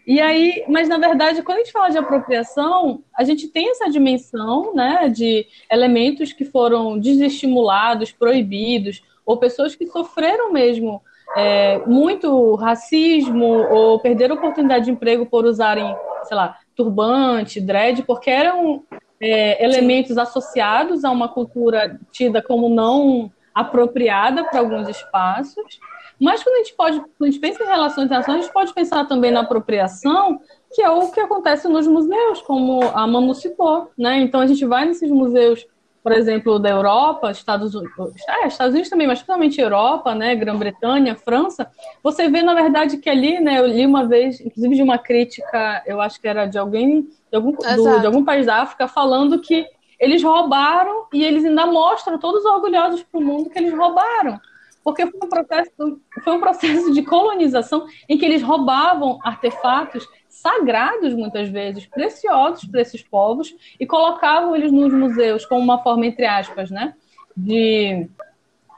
[0.06, 3.90] E aí, mas na verdade, quando a gente fala de apropriação, a gente tem essa
[3.90, 11.02] dimensão, né, de elementos que foram desestimulados, proibidos, ou pessoas que sofreram mesmo
[11.36, 15.94] é, muito racismo ou perderam oportunidade de emprego por usarem,
[16.24, 18.84] sei lá, turbante, dread, porque eram
[19.20, 25.80] é, elementos associados a uma cultura tida como não apropriada para alguns espaços.
[26.20, 28.74] Mas quando a gente pode, quando a gente pensa em relações internacionais, a gente pode
[28.74, 30.40] pensar também na apropriação,
[30.74, 34.20] que é o que acontece nos museus, como a Manu citou, né?
[34.20, 35.66] Então a gente vai nesses museus,
[36.04, 40.36] por exemplo, da Europa, Estados Unidos, é, Estados Unidos também, mas principalmente Europa, né?
[40.36, 41.70] Grã-Bretanha, França,
[42.02, 43.60] você vê na verdade que ali, né?
[43.60, 47.36] Eu li uma vez, inclusive de uma crítica, eu acho que era de alguém de
[47.36, 49.68] algum, do, de algum país da África, falando que
[50.00, 54.40] eles roubaram e eles ainda mostram todos orgulhosos para o mundo que eles roubaram
[54.88, 61.14] porque foi um processo, foi um processo de colonização em que eles roubavam artefatos sagrados,
[61.14, 66.26] muitas vezes, preciosos para esses povos, e colocavam eles nos museus como uma forma, entre
[66.26, 66.94] aspas, né,
[67.36, 68.08] de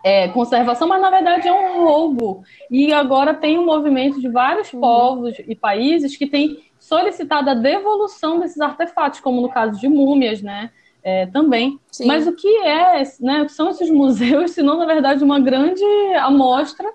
[0.03, 2.43] é, conservação, mas na verdade é um roubo.
[2.71, 4.79] E agora tem um movimento de vários uhum.
[4.79, 10.41] povos e países que têm solicitado a devolução desses artefatos, como no caso de múmias,
[10.41, 10.71] né?
[11.03, 11.79] É, também.
[11.91, 12.07] Sim.
[12.07, 15.83] Mas o que é, né, são esses museus, se não, na verdade, uma grande
[16.19, 16.89] amostra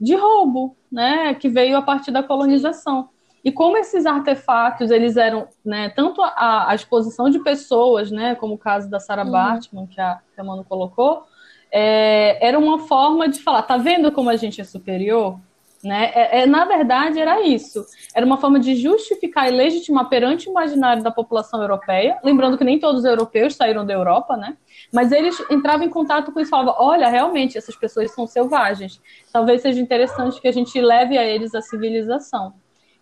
[0.00, 3.08] de roubo, né, que veio a partir da colonização.
[3.44, 8.54] E como esses artefatos, eles eram, né, tanto a, a exposição de pessoas, né, como
[8.54, 9.30] o caso da Sarah uhum.
[9.30, 11.24] Bartman, que a, que a Manu colocou,
[11.70, 15.38] é, era uma forma de falar, tá vendo como a gente é superior?
[15.84, 16.10] Né?
[16.14, 17.84] É, é, na verdade, era isso.
[18.14, 22.18] Era uma forma de justificar e legitimar perante o imaginário da população europeia.
[22.24, 24.56] Lembrando que nem todos os europeus saíram da Europa, né?
[24.90, 28.98] Mas eles entravam em contato com isso e falavam: olha, realmente, essas pessoas são selvagens.
[29.30, 32.54] Talvez seja interessante que a gente leve a eles a civilização.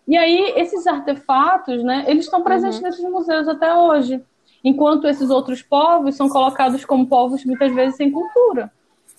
[0.07, 2.85] E aí, esses artefatos, né, eles estão presentes uhum.
[2.85, 4.21] nesses museus até hoje.
[4.65, 8.73] Enquanto esses outros povos são colocados como povos muitas vezes sem cultura.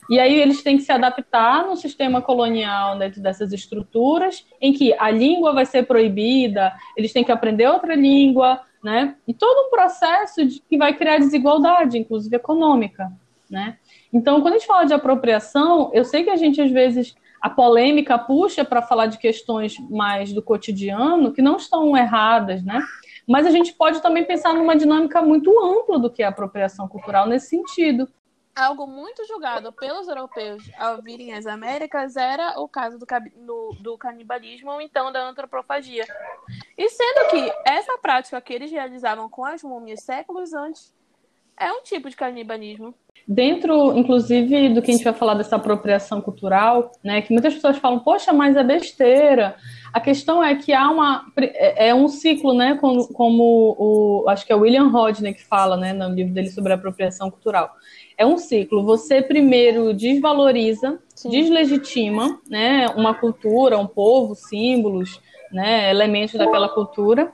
[0.09, 4.93] E aí eles têm que se adaptar no sistema colonial dentro dessas estruturas, em que
[4.99, 9.15] a língua vai ser proibida, eles têm que aprender outra língua, né?
[9.27, 13.11] E todo um processo de, que vai criar desigualdade, inclusive econômica,
[13.49, 13.77] né?
[14.11, 17.49] Então, quando a gente fala de apropriação, eu sei que a gente às vezes a
[17.49, 22.81] polêmica puxa para falar de questões mais do cotidiano que não estão erradas, né?
[23.27, 26.87] Mas a gente pode também pensar numa dinâmica muito ampla do que é a apropriação
[26.87, 28.07] cultural nesse sentido
[28.55, 33.97] algo muito julgado pelos europeus ao virem às Américas era o caso do, do, do,
[33.97, 36.05] canibalismo ou então da antropofagia.
[36.77, 40.93] E sendo que essa prática que eles realizavam com as múmias séculos antes
[41.57, 42.93] é um tipo de canibalismo.
[43.25, 47.77] Dentro, inclusive, do que a gente vai falar dessa apropriação cultural, né, que muitas pessoas
[47.77, 49.55] falam, poxa, mas é besteira.
[49.93, 54.45] A questão é que há uma é, é um ciclo, né, como, como o acho
[54.45, 57.71] que é o William Rodney que fala, né, no livro dele sobre apropriação cultural
[58.17, 58.83] é um ciclo.
[58.83, 61.29] Você primeiro desvaloriza, Sim.
[61.29, 65.19] deslegitima, né, uma cultura, um povo, símbolos,
[65.51, 67.31] né, elementos daquela cultura.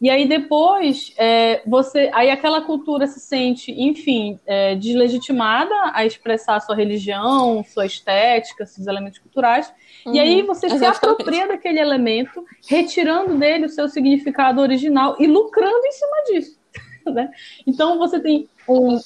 [0.00, 6.60] E aí depois é, você, aí aquela cultura se sente, enfim, é, deslegitimada a expressar
[6.60, 9.72] sua religião, sua estética, seus elementos culturais.
[10.06, 10.98] Uhum, e aí você exatamente.
[10.98, 16.58] se apropria daquele elemento, retirando dele o seu significado original e lucrando em cima disso.
[17.08, 17.30] Né?
[17.66, 18.98] Então você tem um,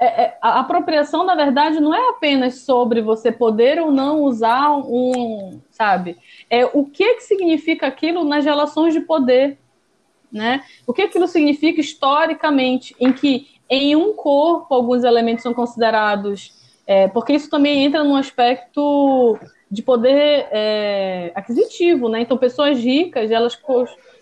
[0.00, 4.72] é, é, a apropriação, na verdade, não é apenas sobre você poder ou não usar
[4.72, 6.16] um, sabe?
[6.48, 9.58] É o que, que significa aquilo nas relações de poder,
[10.32, 10.62] né?
[10.86, 16.52] O que aquilo significa historicamente, em que em um corpo alguns elementos são considerados,
[16.86, 19.38] é, porque isso também entra num aspecto
[19.70, 22.22] de poder é, aquisitivo, né?
[22.22, 23.56] Então, pessoas ricas, elas,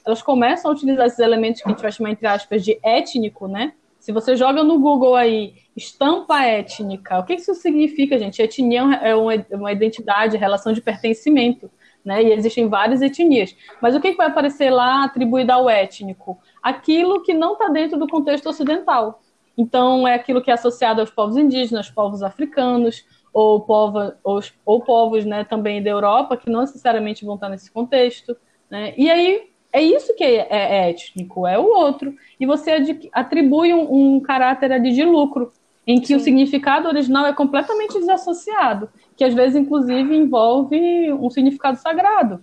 [0.04, 3.48] elas começam a utilizar esses elementos que a gente vai chamar, entre aspas, de étnico,
[3.48, 3.72] né?
[3.98, 8.40] Se você joga no Google aí estampa étnica, o que isso significa, gente?
[8.40, 11.70] Etnia é uma identidade, relação de pertencimento,
[12.08, 12.22] né?
[12.22, 13.54] E existem várias etnias.
[13.82, 16.38] Mas o que vai aparecer lá atribuído ao étnico?
[16.62, 19.20] Aquilo que não está dentro do contexto ocidental.
[19.58, 24.40] Então, é aquilo que é associado aos povos indígenas, aos povos africanos, ou, povo, ou,
[24.64, 28.34] ou povos né, também da Europa, que não necessariamente vão estar nesse contexto.
[28.70, 28.94] Né?
[28.96, 32.14] E aí é isso que é, é étnico, é o outro.
[32.40, 35.52] E você atribui um, um caráter ali de lucro,
[35.86, 36.16] em que Sim.
[36.16, 38.88] o significado original é completamente desassociado,
[39.18, 42.40] que às vezes, inclusive, envolve um significado sagrado.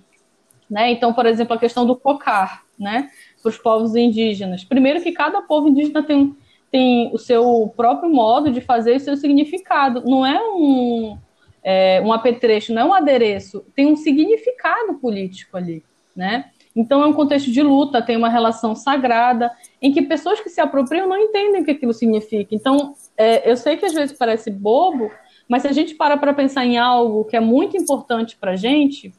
[0.69, 0.91] Né?
[0.91, 3.09] Então, por exemplo, a questão do cocar, né?
[3.41, 4.65] para os povos indígenas.
[4.65, 6.35] Primeiro que cada povo indígena tem,
[6.69, 10.03] tem o seu próprio modo de fazer e seu significado.
[10.05, 11.17] Não é um,
[11.63, 15.81] é, um apetrecho, não é um adereço, tem um significado político ali,
[16.13, 16.45] né?
[16.75, 19.49] Então é um contexto de luta, tem uma relação sagrada,
[19.81, 22.53] em que pessoas que se apropriam não entendem o que aquilo significa.
[22.53, 25.09] Então, é, eu sei que às vezes parece bobo,
[25.47, 28.55] mas se a gente para para pensar em algo que é muito importante para a
[28.55, 29.13] gente,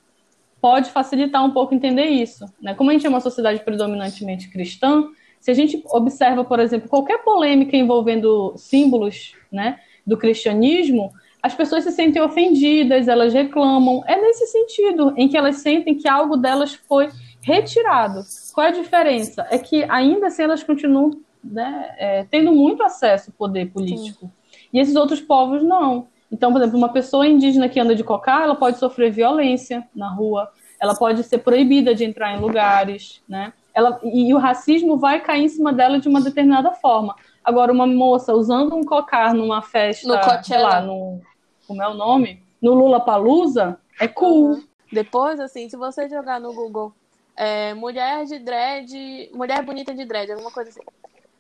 [0.61, 2.45] pode facilitar um pouco entender isso.
[2.61, 2.75] Né?
[2.75, 5.05] Como a gente é uma sociedade predominantemente cristã,
[5.41, 11.85] se a gente observa, por exemplo, qualquer polêmica envolvendo símbolos né, do cristianismo, as pessoas
[11.85, 14.03] se sentem ofendidas, elas reclamam.
[14.07, 17.09] É nesse sentido, em que elas sentem que algo delas foi
[17.41, 18.23] retirado.
[18.53, 19.47] Qual é a diferença?
[19.51, 24.27] É que ainda assim elas continuam né, é, tendo muito acesso ao poder político.
[24.27, 24.31] Sim.
[24.73, 26.09] E esses outros povos não.
[26.31, 30.09] Então, por exemplo, uma pessoa indígena que anda de cocá, ela pode sofrer violência na
[30.09, 30.51] rua,
[30.81, 33.53] ela pode ser proibida de entrar em lugares, né?
[33.73, 37.15] Ela, e, e o racismo vai cair em cima dela de uma determinada forma.
[37.45, 41.21] Agora, uma moça usando um cocar numa festa, no sei lá, no,
[41.67, 42.43] como é o nome?
[42.61, 44.55] No Lula Palusa, é cool.
[44.55, 44.65] Uhum.
[44.91, 46.93] Depois, assim, se você jogar no Google
[47.37, 50.81] é, mulher de dread, mulher bonita de dread, alguma coisa assim,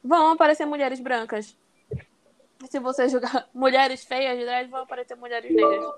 [0.04, 1.56] vão aparecer mulheres brancas
[2.76, 5.94] se você jogar mulheres feias de dread, vão aparecer mulheres negras.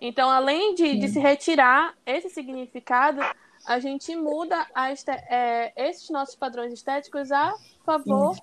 [0.00, 3.20] Então, além de, de se retirar esse significado,
[3.66, 7.52] a gente muda este, é, esses nossos padrões estéticos a
[7.84, 8.36] favor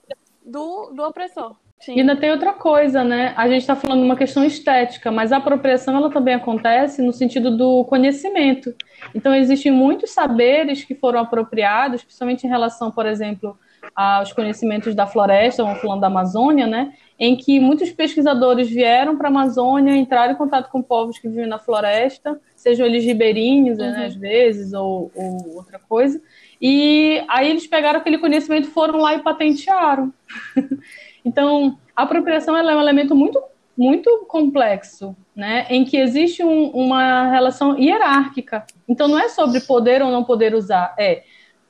[0.45, 1.55] do, do opressor.
[1.79, 1.95] Sim.
[1.95, 3.33] E ainda tem outra coisa, né?
[3.37, 7.11] A gente está falando de uma questão estética, mas a apropriação ela também acontece no
[7.11, 8.73] sentido do conhecimento.
[9.13, 13.57] Então, existem muitos saberes que foram apropriados, principalmente em relação, por exemplo,
[13.95, 16.93] aos conhecimentos da floresta, vamos falando da Amazônia, né?
[17.17, 21.47] Em que muitos pesquisadores vieram para a Amazônia, entraram em contato com povos que vivem
[21.47, 23.93] na floresta, sejam eles ribeirinhos, né, uhum.
[23.93, 26.21] né, às vezes, ou, ou, outra coisa.
[26.61, 30.13] E aí eles pegaram aquele conhecimento, foram lá e patentearam.
[31.23, 33.41] então, a apropriação é um elemento muito
[33.77, 38.65] muito complexo, né, em que existe um, uma relação hierárquica.
[38.87, 41.23] Então, não é sobre poder ou não poder usar, é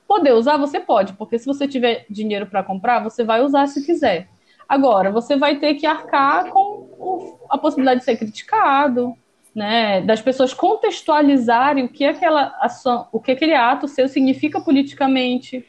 [0.08, 3.84] Poder usar, você pode, porque se você tiver dinheiro para comprar, você vai usar se
[3.86, 4.28] quiser.
[4.68, 9.16] Agora, você vai ter que arcar com o, a possibilidade de ser criticado,
[9.54, 15.66] né, das pessoas contextualizarem o que aquela ação, o que aquele ato seu significa politicamente.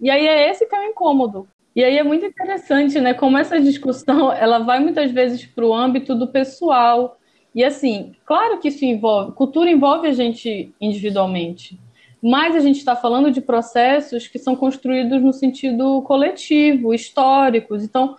[0.00, 1.46] E aí é esse que é o incômodo.
[1.76, 5.74] E aí é muito interessante, né, como essa discussão, ela vai muitas vezes para o
[5.74, 7.18] âmbito do pessoal.
[7.54, 11.78] E assim, claro que isso envolve, cultura envolve a gente individualmente
[12.22, 17.82] mas a gente está falando de processos que são construídos no sentido coletivo, históricos.
[17.82, 18.16] Então,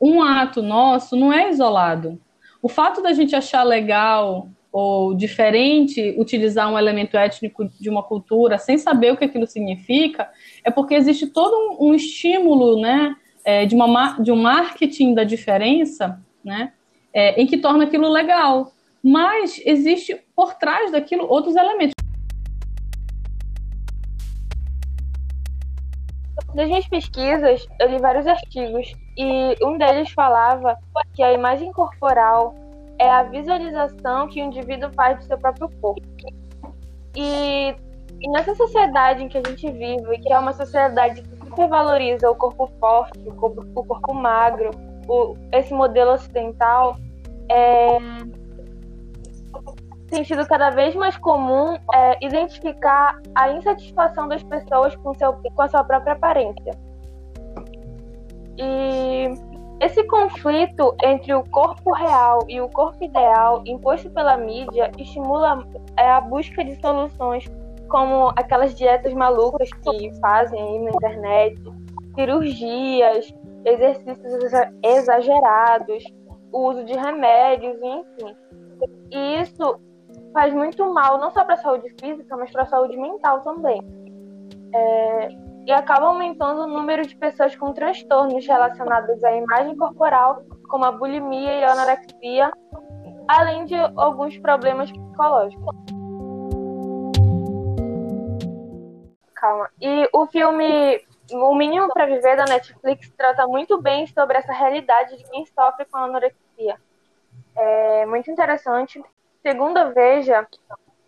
[0.00, 2.18] um ato nosso não é isolado.
[2.62, 8.58] O fato da gente achar legal ou diferente utilizar um elemento étnico de uma cultura
[8.58, 10.30] sem saber o que aquilo significa
[10.62, 16.20] é porque existe todo um, estímulo, né, é, de, uma, de um marketing da diferença,
[16.44, 16.72] né,
[17.12, 18.72] é, em que torna aquilo legal.
[19.02, 21.97] Mas existe por trás daquilo outros elementos.
[26.54, 30.76] Nas minhas pesquisas, eu li vários artigos e um deles falava
[31.14, 32.54] que a imagem corporal
[32.98, 36.02] é a visualização que o indivíduo faz do seu próprio corpo.
[37.14, 37.74] E,
[38.20, 42.34] e nessa sociedade em que a gente vive, que é uma sociedade que supervaloriza o
[42.34, 44.70] corpo forte, o corpo, o corpo magro,
[45.06, 46.96] o, esse modelo ocidental,
[47.50, 47.98] é,
[50.08, 55.62] tem sido cada vez mais comum é, identificar a insatisfação das pessoas com, seu, com
[55.62, 56.72] a sua própria aparência.
[58.56, 59.28] E
[59.80, 65.64] esse conflito entre o corpo real e o corpo ideal imposto pela mídia estimula
[65.96, 67.44] é, a busca de soluções
[67.88, 71.62] como aquelas dietas malucas que fazem aí na internet,
[72.14, 73.32] cirurgias,
[73.64, 74.52] exercícios
[74.82, 76.04] exagerados,
[76.52, 78.36] o uso de remédios, enfim.
[79.10, 79.80] E isso
[80.32, 83.80] faz muito mal, não só para a saúde física, mas para a saúde mental também.
[84.74, 85.28] É,
[85.66, 90.92] e acaba aumentando o número de pessoas com transtornos relacionados à imagem corporal, como a
[90.92, 92.50] bulimia e a anorexia,
[93.28, 95.76] além de alguns problemas psicológicos.
[99.34, 99.70] Calma.
[99.80, 101.00] E o filme
[101.32, 105.84] O Mínimo para Viver da Netflix trata muito bem sobre essa realidade de quem sofre
[105.84, 106.76] com anorexia.
[107.54, 109.02] É muito interessante.
[109.48, 110.46] Segundo a Veja,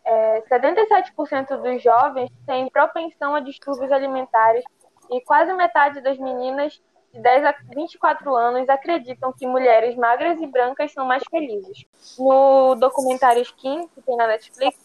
[0.02, 4.64] é, 77% dos jovens têm propensão a distúrbios alimentares
[5.10, 6.80] e quase metade das meninas
[7.12, 11.84] de 10 a 24 anos acreditam que mulheres magras e brancas são mais felizes.
[12.18, 14.78] No documentário Skin, que tem na Netflix,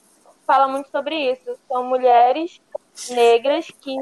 [0.45, 1.57] fala muito sobre isso.
[1.69, 2.61] São mulheres
[3.09, 3.95] negras que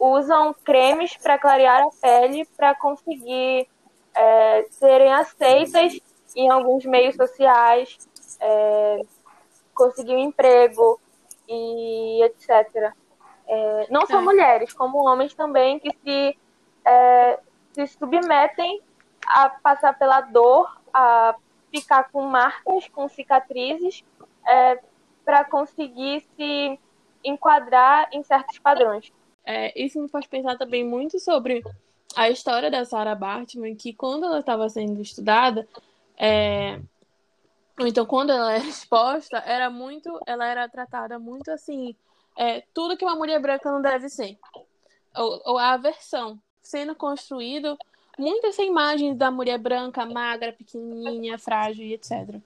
[0.00, 3.68] usam cremes para clarear a pele para conseguir
[4.14, 6.00] é, serem aceitas
[6.34, 7.98] em alguns meios sociais,
[8.40, 9.02] é,
[9.74, 11.00] conseguir um emprego
[11.48, 12.92] e etc.
[13.46, 14.22] É, não só é.
[14.22, 16.38] mulheres, como homens também que se,
[16.84, 17.38] é,
[17.72, 18.80] se submetem
[19.26, 21.36] a passar pela dor, a
[21.70, 24.04] ficar com marcas, com cicatrizes,
[24.46, 24.80] é,
[25.24, 26.78] para conseguir se
[27.24, 29.12] enquadrar em certos padrões.
[29.44, 31.62] É, isso me faz pensar também muito sobre
[32.16, 35.68] a história da Sarah Bartman, que quando ela estava sendo estudada,
[36.16, 36.80] é,
[37.80, 41.94] então quando ela era exposta, era muito, ela era tratada muito assim,
[42.36, 44.38] é, tudo que uma mulher branca não deve ser,
[45.14, 47.78] ou, ou a aversão, sendo construído
[48.18, 52.40] muitas imagens da mulher branca, magra, pequenininha, frágil etc.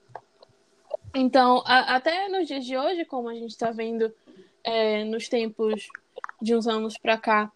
[1.13, 4.13] Então, a, até nos dias de hoje, como a gente está vendo
[4.63, 5.87] é, nos tempos
[6.41, 7.51] de uns anos para cá,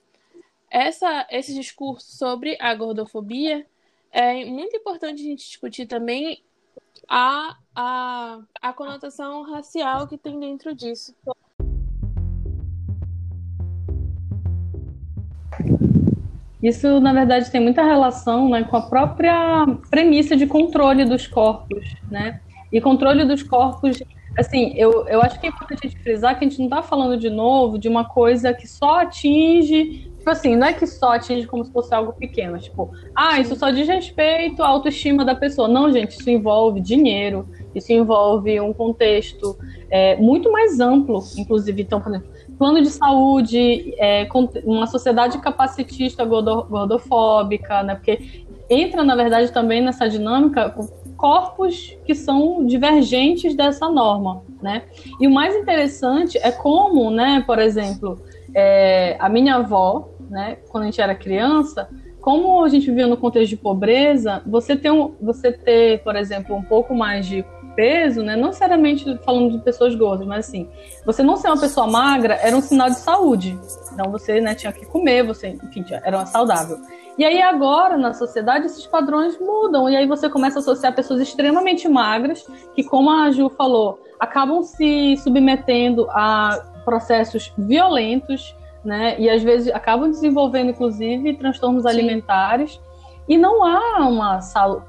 [0.70, 3.66] essa, esse discurso sobre a gordofobia
[4.12, 6.44] é muito importante a gente discutir também
[7.08, 11.14] a, a, a conotação racial que tem dentro disso.
[16.62, 21.96] Isso, na verdade, tem muita relação né, com a própria premissa de controle dos corpos,
[22.10, 22.42] né?
[22.72, 24.02] E controle dos corpos,
[24.36, 26.82] assim, eu, eu acho que é importante a gente frisar que a gente não está
[26.82, 31.14] falando de novo de uma coisa que só atinge Tipo assim, não é que só
[31.14, 32.58] atinge como se fosse algo pequeno.
[32.58, 35.68] Tipo, ah, isso só diz respeito à autoestima da pessoa.
[35.68, 39.56] Não, gente, isso envolve dinheiro, isso envolve um contexto
[39.88, 41.84] é, muito mais amplo, inclusive.
[41.84, 44.28] Então, por exemplo, plano de saúde, é,
[44.64, 47.94] uma sociedade capacitista gordofóbica, né?
[47.94, 50.74] Porque entra, na verdade, também nessa dinâmica
[51.16, 54.86] corpos que são divergentes dessa norma, né?
[55.22, 58.20] E o mais interessante é como, né, por exemplo,
[58.56, 61.90] é, a minha avó, né, quando a gente era criança,
[62.22, 66.56] como a gente vivia no contexto de pobreza, você ter, um, você ter, por exemplo,
[66.56, 67.46] um pouco mais de
[67.76, 70.70] peso, né, não necessariamente falando de pessoas gordas, mas assim,
[71.06, 73.60] você não ser uma pessoa magra era um sinal de saúde.
[73.94, 76.80] Então você né, tinha que comer, você, enfim, era saudável.
[77.18, 79.90] E aí agora, na sociedade, esses padrões mudam.
[79.90, 82.46] E aí você começa a associar pessoas extremamente magras,
[82.76, 88.56] que, como a Ju falou, acabam se submetendo a processos violentos,
[88.86, 89.16] né?
[89.20, 91.90] E às vezes acabam desenvolvendo, inclusive, transtornos Sim.
[91.90, 92.80] alimentares.
[93.28, 94.40] E não há uma,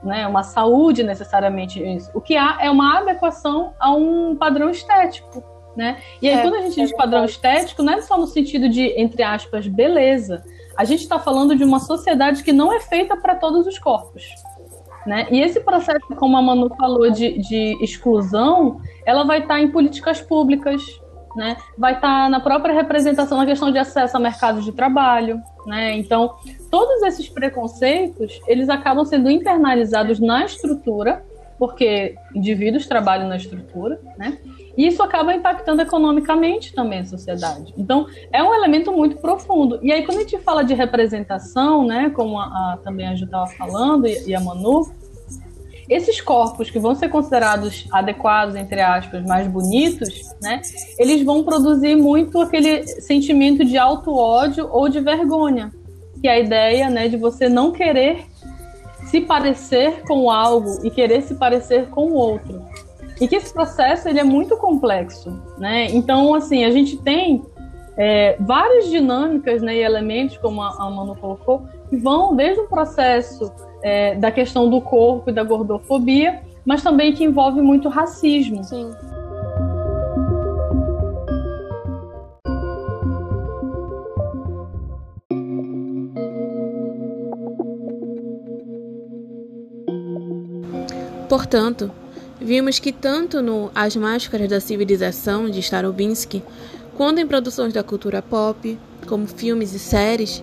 [0.05, 2.11] né, uma saúde necessariamente nisso.
[2.13, 5.43] O que há é uma adequação a um padrão estético.
[5.75, 5.99] Né?
[6.21, 8.69] E aí, é, quando a gente é diz padrão estético, não é só no sentido
[8.69, 10.45] de, entre aspas, beleza.
[10.77, 14.25] A gente está falando de uma sociedade que não é feita para todos os corpos.
[15.07, 15.27] Né?
[15.31, 19.71] E esse processo, como a Manu falou, de, de exclusão, ela vai estar tá em
[19.71, 20.83] políticas públicas,
[21.37, 21.57] né?
[21.77, 25.97] Vai estar tá na própria representação na questão de acesso a mercados de trabalho, né?
[25.97, 26.35] Então,
[26.71, 31.25] todos esses preconceitos, eles acabam sendo internalizados na estrutura,
[31.59, 34.39] porque indivíduos trabalham na estrutura, né?
[34.77, 37.73] E isso acaba impactando economicamente também a sociedade.
[37.79, 39.79] Então, é um elemento muito profundo.
[39.83, 43.25] E aí, quando a gente fala de representação, né, como a, a também a Ju
[43.25, 44.91] estava falando e, e a Manu,
[45.89, 50.09] esses corpos que vão ser considerados adequados, entre aspas, mais bonitos,
[50.43, 50.61] né,
[50.99, 55.73] eles vão produzir muito aquele sentimento de auto-ódio ou de vergonha,
[56.21, 58.25] que é a ideia né, de você não querer
[59.07, 62.63] se parecer com algo e querer se parecer com o outro.
[63.21, 65.87] E que esse processo ele é muito complexo, né?
[65.91, 67.43] Então, assim, a gente tem
[67.97, 72.69] é, várias dinâmicas né, e elementos, como a, a Manu colocou, que vão desde o
[72.69, 73.51] processo
[73.83, 78.65] é, da questão do corpo e da gordofobia, mas também que envolve muito racismo.
[78.65, 78.91] Sim.
[91.29, 91.91] Portanto,
[92.41, 96.43] vimos que tanto no As Máscaras da Civilização de Starobinsky,
[96.97, 100.43] quanto em produções da cultura pop, como filmes e séries,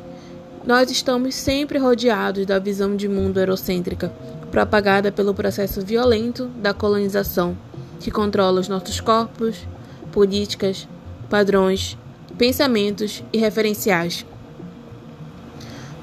[0.66, 4.14] nós estamos sempre rodeados da visão de mundo eurocêntrica,
[4.50, 7.58] propagada pelo processo violento da colonização,
[8.00, 9.68] que controla os nossos corpos,
[10.12, 10.88] políticas,
[11.30, 11.98] padrões,
[12.38, 14.26] pensamentos e referenciais.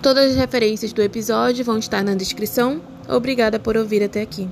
[0.03, 2.81] Todas as referências do episódio vão estar na descrição.
[3.09, 4.49] Obrigada por ouvir até aqui.